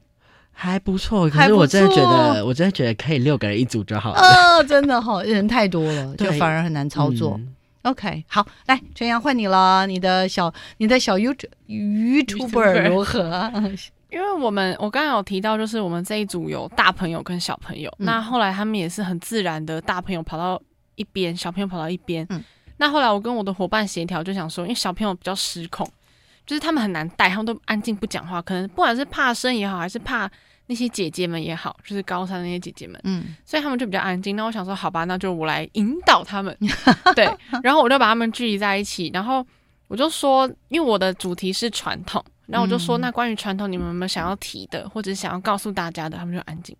[0.52, 4.20] 还不错，可是我真的觉得，我真的觉得可以六个人一组就好了。
[4.20, 7.40] 呃，真的好，人太多了，就反而很难操作。
[7.84, 13.50] OK，好，来全阳换你了，你的小你的小 YouTube YouTuber 如何？
[14.10, 20.62] 因为我们我刚刚有提到，就是我们这一组有大朋友跟小朋友，那后来他们也是很自然的，大朋友跑到
[20.95, 22.26] 一边，小朋友跑到一边。
[22.30, 22.43] 嗯，
[22.78, 25.88] 那后来我跟我的伙伴协调，就想说，因为小朋友比较失控，
[26.45, 30.30] 就是他们很难带，他们都安静不讲话，可能不管是怕生也好，还是怕。
[30.72, 34.36] 那些姐姐们也好，就是高三那些姐姐们，嗯，所以他们就比较安静。
[34.36, 36.55] 那我想说，好吧，那就我来引导他们，
[37.16, 37.28] 对。
[37.64, 39.43] 然后我就把他们聚集在一起，然后
[39.88, 46.18] 我就说，因为我的主题是传统，然后我就说，那关于传统，你们有没有想要提的，或者想要告诉大家的？
[46.18, 46.76] 他们就安静。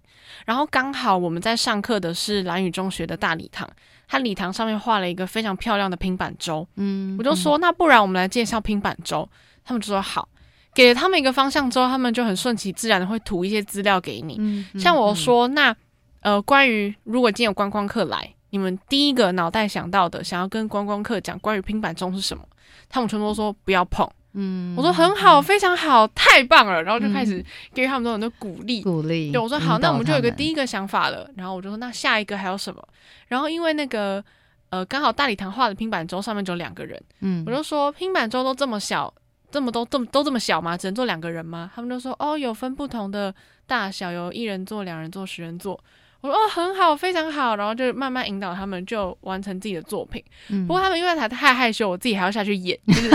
[0.46, 3.70] 然后刚好我们在上课的是蓝宇中学的大礼堂，
[4.08, 9.28] 它礼堂上面画了一个非常漂亮的拼板舟，嗯，我就说，那不然我们来介绍拼板舟，
[9.64, 10.28] 他们就说好。
[10.74, 14.66] 给了他们一个方向之后，他们就很顺其自然的会涂一些资料给你。
[14.80, 15.76] 像我说，那
[16.22, 22.44] 呃，关于如果今天有观光客来，你们第一个脑袋想到的，想要跟观光客讲关于拼板钟是什么，
[22.88, 24.08] 他们全都说不要碰。
[24.34, 26.84] 嗯，我说很好，非常好，太棒了。
[26.84, 29.32] 然后就开始给他们很多鼓励，鼓励。
[29.32, 31.30] 对我说好，那我们就有个第一个想法了。
[31.36, 32.82] 然后我就说那下一个还有什么？
[33.28, 34.24] 然后因为那个
[34.70, 39.14] 呃，刚好大礼堂画的拼板桌上面只有两个人，嗯，我就说拼板桌都这么小。
[39.52, 40.78] 这么多这么都这么小吗？
[40.78, 41.72] 只能坐两个人吗？
[41.74, 43.34] 他们就说哦，有分不同的
[43.66, 45.74] 大小，有一人坐、两人坐、十人坐。
[46.22, 47.56] 我说哦，很好，非常好。
[47.56, 50.24] 然后就慢慢引导他们，就完成自己的作品。
[50.68, 53.10] 不过他们因为他太害羞，我自己还要下去演，就是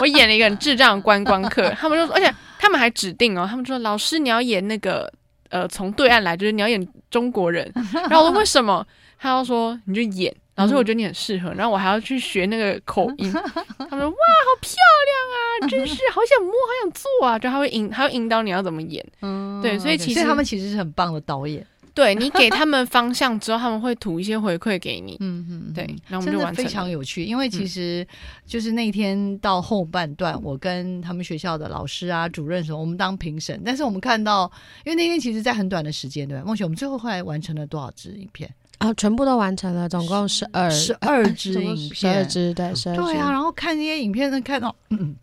[0.00, 1.68] 我演了一个很智障的观光客。
[1.70, 5.12] 他们就说，而且他们还指定哦，他们说老师你要演那个
[5.50, 7.70] 呃从对岸来，就是你要演中国人。
[8.08, 8.86] 然后我说为什么？
[9.18, 10.34] 他要说你就演。
[10.56, 13.32] 老师，我觉得你很适合，然后我还要去学那个口音。
[13.32, 14.74] 他们说：“哇，好漂
[15.08, 19.02] 亮啊，真是好想摸，好想做啊！”就他会引，他会引导你要怎么演。
[19.22, 21.66] 嗯，对，所以其实他们其实是很棒的导演。
[21.94, 25.16] 对你给他们方向之后，他们会吐一些回馈给你。
[25.20, 28.06] 嗯嗯，对，然后我们就完非常有趣，因为其实
[28.46, 34.50] 就是那天到后半段，我跟他们学校的老师啊、主任什么，我们当评审，但是我们看到，
[34.84, 36.44] 因为那天其实在很短的时间，对吧？
[36.44, 38.48] 梦雪，我们最后后来完成了多少支影片？
[38.78, 43.30] 啊，全部都完成了，总共十二十二支影片，十二支对，十二对啊。
[43.30, 45.14] 然后看那些影片，能看到，嗯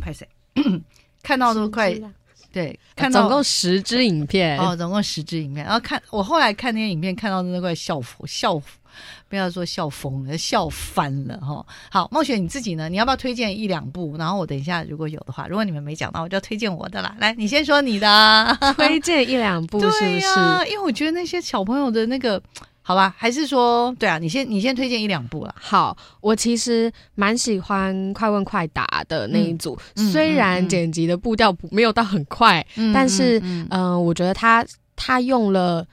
[0.00, 0.26] 拍谁？
[1.22, 1.90] 看到都快
[2.54, 5.64] 对，看到总共十支影片哦，总共十支影片。
[5.64, 8.54] 然后看我后来看那些影片，看到真的快笑笑，
[9.28, 11.66] 不要说笑疯了，笑翻了哈。
[11.90, 12.88] 好，梦雪你自己呢？
[12.88, 14.16] 你要不要推荐一两部？
[14.16, 17.16] 然后我等一下如果有的话，如果你们没讲到，我就要推荐我的啦。
[17.18, 20.70] 来，你先说你的， 推荐一两部是不是？
[20.70, 22.40] 因为我觉得那些小朋友的那个。
[22.86, 25.54] 好吧，还是说，对啊，你先你先推荐一两部了。
[25.58, 29.78] 好，我其实蛮喜欢《快问快答》的那一组，
[30.12, 34.64] 虽然剪辑的步调没有到很快，但是，嗯，我觉得他
[34.94, 35.86] 他用了。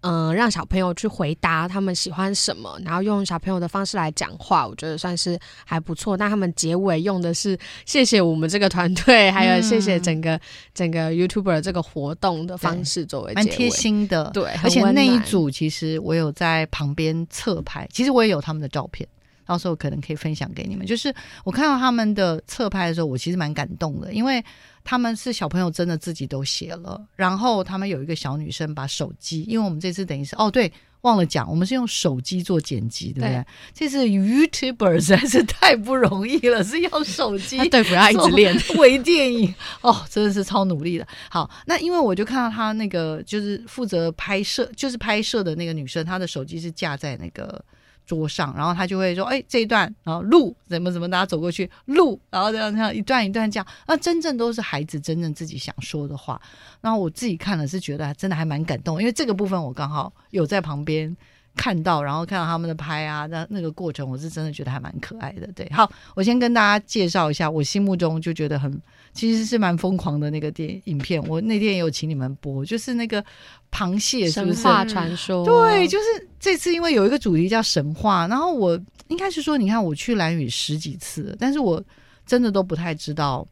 [0.00, 6.16] 嗯，让小朋友去回答他们喜欢什么，然后用小朋友的方式来讲话，我觉得算是还不错。
[6.16, 10.40] 那他们结尾用的是谢谢我们这个团队，还有谢谢整个
[10.74, 14.30] 整个 YouTuber 这个活动的方式作为蛮贴心的。
[14.32, 19.08] 对，而且那一组其实我有在旁边侧拍，其实我也有他们的照片，
[19.48, 20.86] 到时候可能可以分享给你们。
[20.86, 24.44] 就是我看到他们的侧拍的时候，我其实蛮感动的，因为。
[24.84, 26.98] 他们是小朋友，真的自己都写了。
[27.14, 30.72] 然后他们有一个小女生把手机，因为我们这次等于是哦，对，
[31.02, 33.44] 忘了讲，我们是用手机做剪辑，对不对？
[33.74, 41.06] 这次 YouTuber 实在是太不容易了，是要手机 对，不要一直练微电影哦，真的是超努力的。
[41.28, 47.62] 好，那因为我就看到他那个就是负责拍摄，就是拍摄的那个女生，她的手机是架在那个。
[48.08, 53.66] 桌上，然后他就会说：“哎，这一段，然后路怎么怎么，大家走过去路，然后这样这样一段一段这样。
[53.86, 56.40] 那真正都是孩子真正自己想说的话。
[56.80, 61.14] 然后我自己看了是觉得真的还蛮感动，因为这个部分我刚好有在旁边
[61.54, 65.46] 看到，然后看到他们的拍啊，那那个过程我是真的觉得还蛮可爱的。
[65.54, 68.72] 对，好，我先跟大家介绍一下，我心目中就觉得很。”
[69.12, 73.24] 其实是蛮疯狂的那个电影片，我那天也有请你们播，就是那个
[73.72, 75.44] 螃蟹神话传说。
[75.44, 81.82] 对，就是这次因为有一个主题叫神话，然后我应该是说，你看我去蓝屿十几次，但是我
[82.26, 83.46] 真的都不太知道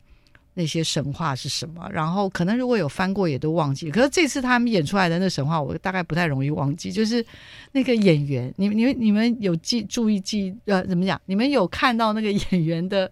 [0.54, 3.90] 那些神话是什么，然后可能如果有翻过也都忘记。
[3.90, 7.24] 可是这次他们演出来的那神话，我大概不太容易忘记，就是
[7.72, 11.20] 那个演员，你们你们你们有记注意记呃怎么讲？
[11.26, 13.11] 你们有看到那个演员的？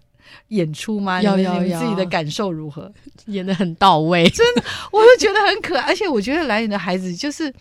[0.49, 1.21] 演出吗？
[1.21, 2.91] 有有有，自己的感受如何？
[3.27, 5.87] 演的很到位， 真的，我就觉得很可爱。
[5.87, 7.51] 而且我觉得蓝演的孩子就是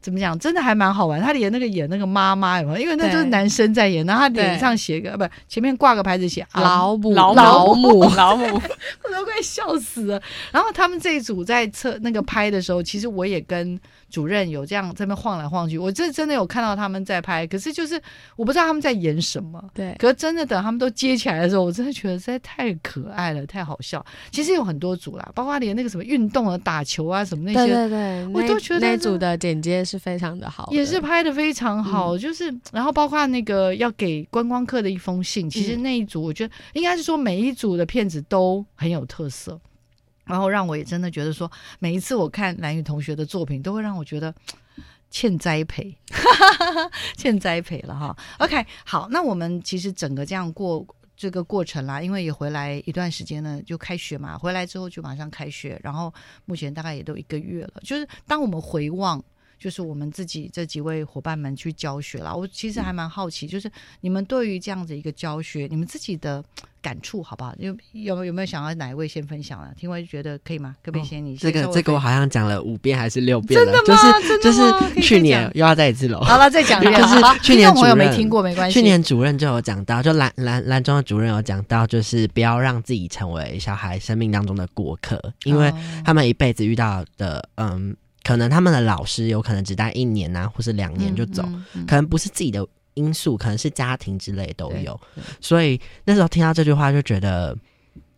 [0.00, 1.20] 怎么讲，真的还蛮好玩。
[1.20, 2.78] 他连那个演那个妈妈有没有？
[2.80, 7.32] 因为那都是男生在演，然后他脸上写个不，前面挂个牌子写老母老
[7.74, 8.46] 母 老母，
[9.04, 10.20] 我都快笑死了。
[10.50, 13.78] 然后他们这一组在测那个拍的时候，其实我也跟。
[14.12, 18.00] 主任有这样在那晃来晃去，我这真的有看到他们在拍，可是就是
[18.36, 19.64] 我不知道他们在演什么。
[19.72, 24.04] 对，可是真的等他们都接起来的时候，我真的觉得实在太可爱了，太好笑。
[24.30, 32.18] 其实有很多组啦，包括连那个什么运动啊、打球啊什么那些，对对对，我都觉得那组的剪接是非常的好，也是拍的非常好。
[32.18, 39.58] 就是然后包括那个要给观光客的一封信，其实那一组我觉得应该是说每一组的片子都很有特色。
[40.32, 44.34] 然后让我也真的觉得说，每一次我看蓝宇同学的作品，都会让我觉得
[45.10, 45.94] 欠栽培，
[47.18, 48.16] 欠栽培了哈。
[48.38, 56.10] OK，好，那我们其实整个这样过这个过程啦，因为也回来一段时间呢，就开学嘛，回来之后就马上开学，然后
[56.46, 57.82] 目前大概也都一个月了。
[57.84, 59.22] 就是当我们回望。
[59.62, 66.44] 就是我们自己这几位伙伴们去教学了，我其实还蛮好奇，就是你们对于这样子一个教学，你们自己的
[66.80, 67.54] 感触好不好？
[67.58, 69.70] 有有有没有想要哪一位先分享啊？
[69.78, 70.74] 听完觉得可以吗？
[70.82, 76.18] 可不可以先你这个这个我好像讲了五遍还是六遍了，就是就是去年又要再一次喽。
[76.22, 77.00] 好了，再讲一 遍。
[77.00, 78.74] 就是去年主任没听过没关系。
[78.74, 85.72] 去年主任就有讲到，就蓝蓝蓝中的主任有讲到，就是不要让自己成为小孩生命当中的过客，因为
[86.04, 87.96] 他们一辈子遇到的嗯。
[88.22, 91.42] 可能他们的老师有可能只待一年啊，或是两年就走，
[91.86, 94.98] 可能不是自己的因素，可能是家庭之类都有。
[95.40, 97.56] 所以那时候听到这句话就觉得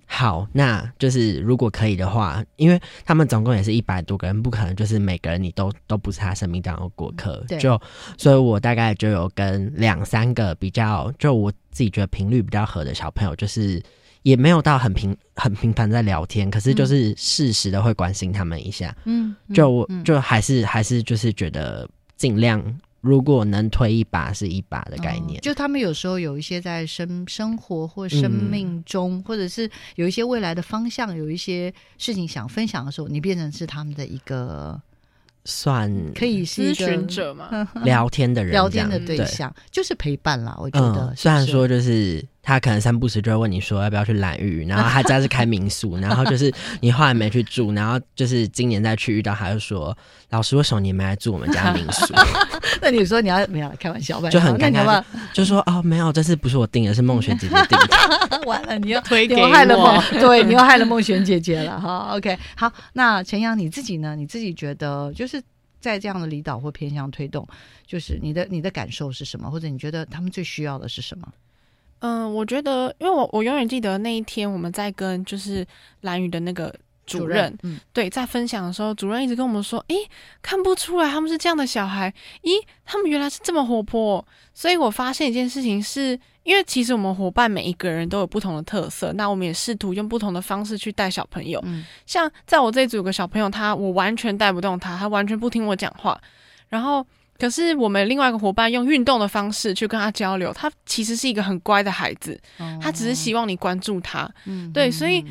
[0.07, 7.43] 好，那就是如果可以的话，因为他们总共也是一百多个人，不可能就是每个人你都都不是他生命当中的过客。
[7.59, 7.81] 就
[8.19, 13.83] 所以，我大概就有跟两三个比较，就我自己觉得频率比较合的小朋友，就是。
[14.25, 18.95] 也没有到很频很频繁在聊天，可是就是适时的会关心他们一下。
[19.05, 22.63] 嗯，就就还是还是就是觉得尽量，
[23.03, 25.39] 如果能推一把是一把的概念。
[25.43, 34.81] 就他们有时候有一些在生生活或生命中，或者是有一些未来的方向，有一些事情想分享的时候，你变成是他们的一个
[35.45, 37.51] 算可以是咨询者嘛，
[37.85, 40.57] 聊天的人，聊天的对象就是陪伴啦。
[40.59, 49.97] 我觉得，虽然说就是他可能三不时就会问你说要不要去蓝屿，然后他家是开民宿，然后就是你后来没去住，然后就是今年再去遇到他就说，
[50.31, 52.15] 老师为什么你没来住我们家民宿？
[52.81, 54.29] 那你说你要没有开玩笑吧？
[54.29, 58.41] 就很尴尬，就说哦没有，这次不是我订的，是梦璇姐姐订的。
[58.47, 62.15] 完了，你又推 给我，对你又害了梦璇姐姐了哈。
[62.15, 64.15] OK，好，那陈阳你自己呢？
[64.15, 65.43] 你自己觉得就是。
[65.81, 67.47] 在这样的离岛或偏向推动，
[67.87, 69.51] 就是你的你的感受是什么？
[69.51, 71.29] 或者你觉得他们最需要的是什么？
[72.05, 75.67] 嗯，我觉得，因为我我永远记得那一天我们在跟就是
[76.03, 76.75] 蓝宇的那个
[77.07, 79.97] 主任，嗯，对，在分享的时候，主任一直跟我们说，诶，
[80.43, 82.51] 看不出来他们是这样的小孩，咦，
[82.85, 84.25] 他们原来是这么活泼。
[84.53, 86.19] 所以我发现一件事情是。
[86.45, 91.59] 因为其实我们伙伴每一个人都有不同的特色，那我们也试图用不同的方式去带小朋友。
[91.65, 96.21] 嗯，像在我这组有个小朋友，他我完全带不动他，他完全不听我讲话。
[96.69, 97.03] 然后，
[97.39, 102.41] 可是我们另外一个伙伴用运动的方式去跟他交流，他其实是一个很乖的孩子，
[102.81, 104.31] 他只是希望你关注他。
[104.45, 105.25] 嗯，对，所以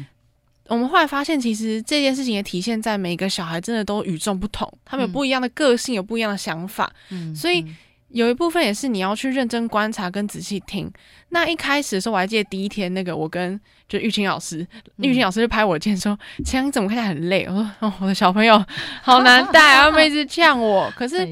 [0.68, 6.92] 我们后来发现，其实这件事情也体现在每个小孩真的都与众不同，他们有不一样的个性，有不一样的想法。
[7.10, 7.66] 嗯，所以。
[8.14, 10.88] 有一部分也是你要去认真观察跟仔细听。
[11.34, 13.60] 那一开始的时候，我还记得第一天，那个我跟
[13.90, 14.66] 就玉清老师，
[14.98, 18.64] 玉清老师就拍我肩说：“强阳，你怎么看起来很累？”我说：“哦， 我的小朋友
[19.02, 21.28] 好难带，他们一直呛我。”可是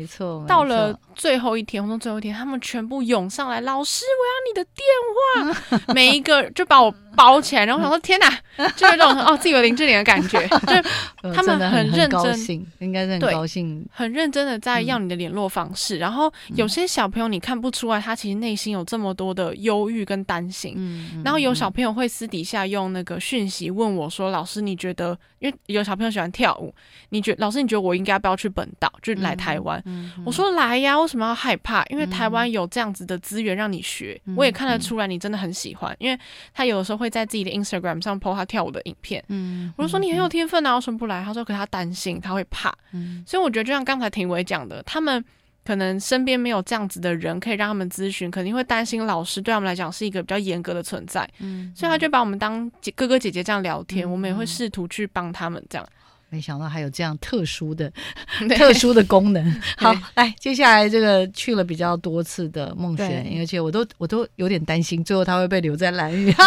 [0.47, 5.93] 到了最后一天，活动最后一天，他们全部涌上来，老师，我要你的电话。
[5.93, 8.27] 每一个就把我包起来，然后我想说：“天哪！”
[8.75, 10.47] 就有种哦，自己有林志玲的感觉。
[10.47, 15.97] 就他们很认真，应该是很高兴，很认真的在要你的联络方式。
[15.97, 20.01] 然后有些小朋友你看不出来，他其实内心有这么多的忧郁。
[20.11, 20.75] 跟担心，
[21.23, 25.17] 然后有小朋友会私底下用那个讯息问我说：“老师，你觉得？
[25.39, 26.73] 因为有小朋友喜欢跳舞，
[27.09, 29.81] 你觉老师，你觉得我应该不要去本岛，就来台湾？”
[30.25, 31.85] 我说：“来呀，为什么要害怕？
[31.85, 35.95] 因为台湾有这样子的资源让你学，我也看得出来你真的很喜欢。
[35.99, 36.19] 因为
[36.53, 39.23] 他有的时候会在自己的 Instagram 上 po 他跳舞的影片。
[39.29, 41.23] 嗯，我就说你很有天分啊，为什么不来？
[41.23, 42.73] 他说：可他担心，他会怕。
[42.91, 45.23] 嗯，所以我觉得就像刚才庭伟讲的，他们。
[45.63, 55.87] 可能身边没有这样子的人可以让他们咨询，肯定会担心老师对他们来讲是一个比较严格的存在，嗯，所以他就把我们当哥哥姐姐这样聊天，我们也会试图去帮他们这样。
[56.31, 57.91] 没想到还有这样特殊的、
[58.57, 59.61] 特殊的功能。
[59.77, 66.31] 好，来接下来这个去了比较多次的梦璇，而且我都我都有点担心，最后他会被留在蓝屿，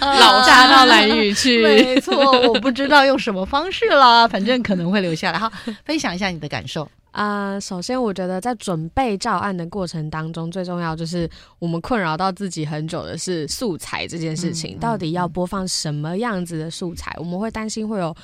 [0.00, 1.62] 老扎到蓝屿 去。
[1.62, 2.16] 没错，
[2.48, 5.38] 我不知道用什么方式啦，反正可能会留下来。
[5.38, 5.52] 好，
[5.84, 6.90] 分享一下你的感受。
[7.16, 17.10] 啊，首先我觉得在准备照案的过程当中，最重要就是我们困扰到自己很久的是素材这件事情，到底要播放什么样子的素材？
[17.18, 18.14] 我们会担心会有。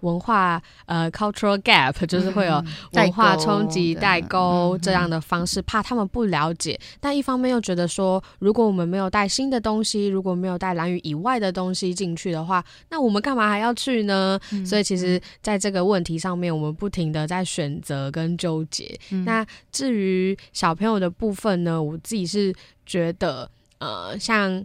[0.00, 6.78] 文化呃，cultural gap 就是会有文化冲击、代沟这样的方式，怕他们不了解。
[7.00, 14.38] 但一方面又觉得说，如果我们没有带新的东西，如果没有带蓝语以外的东西进去的话，那我们干嘛还要去呢？
[14.64, 18.98] 所以其实在这个问题上面，我们不停的在选择跟纠结。
[19.24, 24.64] 那至于小朋友的部分呢，我自己是觉得，呃，像。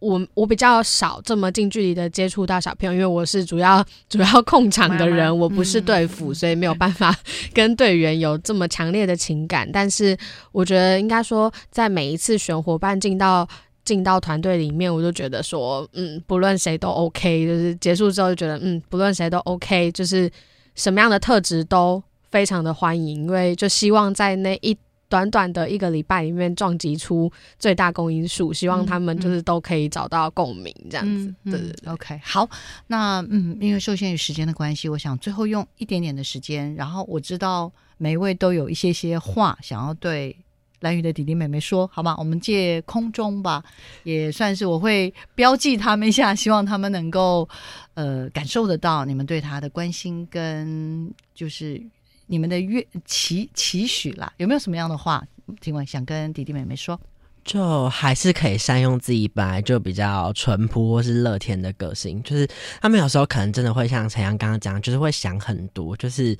[0.00, 7.14] 我我比较少这么近距离的接触到小朋友，因为我是主要主要控场的人，我不是队服，所以没有办法
[7.54, 9.70] 跟队员有这么强烈的情感。
[9.70, 10.16] 但是
[10.52, 13.46] 我觉得应该说，在每一次选伙伴进到
[13.84, 20.30] 进到团队里面，我就觉得说，嗯，不论谁都 OK，就是结束之后就觉得，嗯，不论谁都 OK，就是
[20.74, 24.76] 什么样的特质都非常的欢迎，因为就希望在那一。
[25.10, 31.34] 短短的一个礼拜里面撞击出最大公因数，希望他们就是都可以找到共鸣，这样子。
[31.44, 32.48] 对对，OK，好，
[32.86, 40.34] 那嗯，因为受限于时间的关系，我想最后用一点点的时间，然后我知道每一位都有一些些话想要对
[40.78, 42.14] 蓝宇的弟弟妹妹说，好吗？
[42.16, 43.64] 我们借空中吧，
[44.04, 47.48] 也算是我会标记他们一下，希望他们能够
[47.94, 51.82] 呃感受得到你们对他的关心跟就是。
[52.30, 55.26] 你们的愿期期许啦，有没有什么样的话，
[55.60, 56.98] 今晚想跟弟弟妹妹说？
[57.42, 62.48] 就还是可以善用自己本来就比较淳朴或是乐天的个性，就是
[62.80, 66.36] 他们有时候可能真的会像陈阳刚刚讲，就是会想很多，就是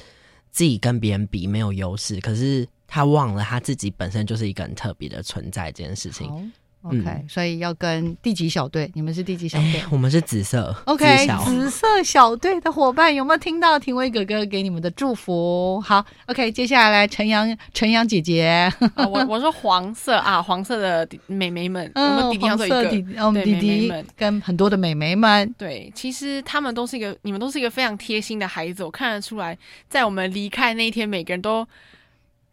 [0.52, 6.52] 自己跟别人比没有优势，可是他忘了他自己本身就是一个很特别的存在这件事情。
[6.82, 8.90] OK，所以要跟第几小队？
[8.94, 9.82] 你们是第几小队？
[9.90, 10.74] 我们是紫色。
[10.86, 15.78] OK，紫色小队的伙伴有没有听到廷威哥哥给你们的祝福？
[15.82, 29.58] 好，OK，接下来来陈阳，陈阳姐姐，我我说黄色啊，黄色的美眉们，嗯，黄色弟弟，哦，弟弟们跟很多的美眉们，对，其实他们都是一个，你们都是一个非常贴心的孩子，我看得出来，
[29.90, 31.68] 在我们离开那一天，每个人都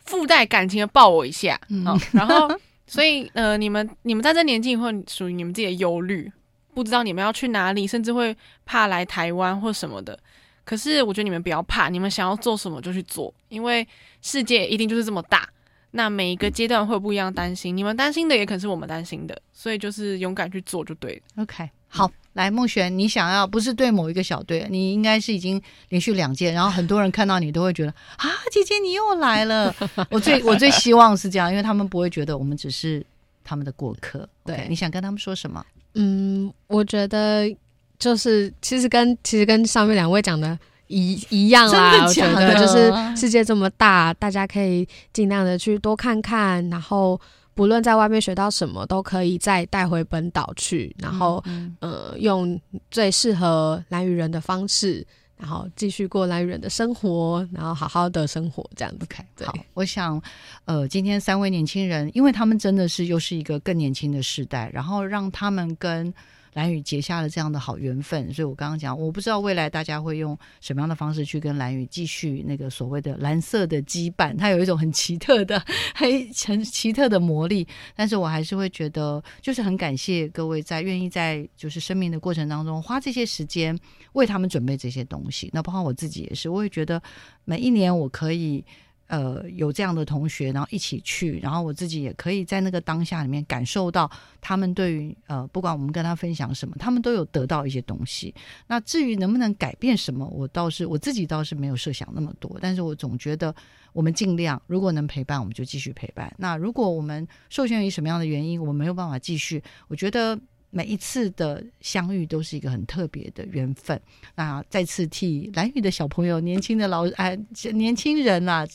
[0.04, 2.52] 附带感情的抱我一下，嗯，然后。
[2.88, 6.32] 所以，呃，你们你们在这年纪会属于你们自己的忧虑，
[6.74, 8.36] 不知道你们要去哪里，甚至会
[8.66, 10.18] 怕来台湾或什么的。
[10.64, 13.88] 可是，我觉得你们不要怕，你们想要做什么就去做，因为
[14.22, 15.48] 世界一定就是这么大。
[15.92, 21.44] 那每一个阶段会有不一样担心，你们担心的也可能是我们担心的，所以就是勇敢去做就对了。
[21.44, 22.12] OK，好。
[22.38, 25.60] 来，孟璇，你想要不是对某一个小队，你应该是已经
[25.90, 29.74] 连续两届，然后很多人看到你都会觉得啊，姐姐你又来了。
[30.12, 33.04] 我最 我最希望是这样，因为他们不会觉得我们只是
[33.44, 34.30] 他们的过客。
[34.46, 35.66] 对，你想跟他们说什么？
[35.96, 37.52] 嗯，我觉得
[37.98, 40.58] 就是其实跟其实跟上面两位讲的
[40.88, 42.06] 一一样啦。
[42.06, 47.20] 我觉得就是世界这么大，大家可以尽量的去多看看，然后。
[47.58, 51.44] 不论在外面学到什么，都可以再带回本岛去，然后
[51.80, 52.62] 呃，用
[52.92, 55.04] 最适合蓝屿人的方式，
[55.36, 59.08] 然后继续过蓝屿人的生活，然后好好的生活，这样子。
[59.44, 60.22] 好，我想，
[60.66, 66.14] 呃，今天三位年轻人，因为他们真的是又是一个更年轻的时代，然后让他们跟。
[66.54, 75.60] 蓝宇结下了这样的好缘分，所以我刚刚讲，我不知道未来大家会用什么样的方式去跟蓝宇继续那个所谓的蓝色的羁绊，它有一种很奇特的、
[75.94, 76.10] 很
[76.48, 77.68] 很奇特的魔力。
[77.96, 83.78] 但是我还是会觉得，就是很感谢各位在愿意在就是生命的过程当中花这些时间
[84.14, 85.50] 为他们准备这些东西。
[85.54, 87.02] 那包括我自己也是，我也觉得
[87.46, 88.66] 每一年我可以。
[89.08, 94.10] 呃，有这样的同学，然后一起去，然后我自己也可以在那个当下里面感受到
[94.42, 98.34] 他们对于呃，不管我们跟他分享什么，他们都有得到一些东西。
[98.68, 103.54] 那至于能不能改变什么，我倒是我自己倒是没有设想那么多，但是我总觉得
[103.94, 106.34] 我们尽量，如果能陪伴，我们就继续陪伴。
[106.38, 110.40] 那如果我们受限于什么样的原因，我没有办法继续，我觉得。
[110.70, 114.00] 每一次的相遇都是一个很特别的缘分。
[114.36, 117.38] 那再次替蓝宇的小朋友、年轻的老哎
[117.74, 118.68] 年轻人啊，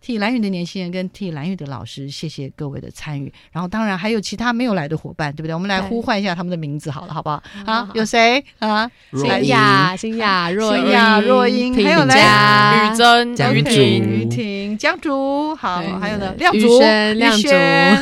[0.00, 3.32] 替蓝宇的年轻人跟替蓝宇的老师，谢谢各位的参与。
[3.50, 5.54] 然后当然还有其他没有来的伙伴，对不对？
[5.54, 7.42] 我们来呼唤一下他们的名字，好了，好不好？
[7.64, 8.90] 好，有谁啊？
[9.14, 16.80] 新雅、新雅、若雅、若英，还有来雨珍、雨婷、雨婷、江竹，好，还有呢，亮竹、
[17.16, 17.48] 亮竹，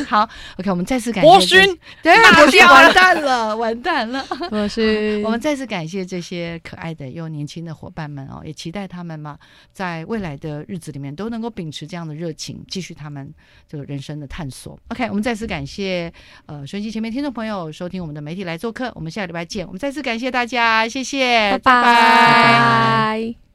[0.09, 0.28] 好。
[0.59, 3.28] OK，我们再次感谢博勋，对，博勋完蛋了。
[3.57, 4.24] 完蛋了！
[4.51, 9.39] 我是 我们再次感谢这些可爱的又年轻的伙伴们哦，也期待他们嘛，
[9.72, 13.33] 在未来的日子里面都能够秉持这样的热情，继续他们
[13.68, 14.79] 这个人生的探索。
[14.89, 16.12] OK，我们再次感谢
[16.47, 19.66] 呃收音机前面听众朋友收听我们的媒体来做客，我们下个礼拜见。
[19.66, 23.47] 我们再次感谢大家，谢谢，拜拜。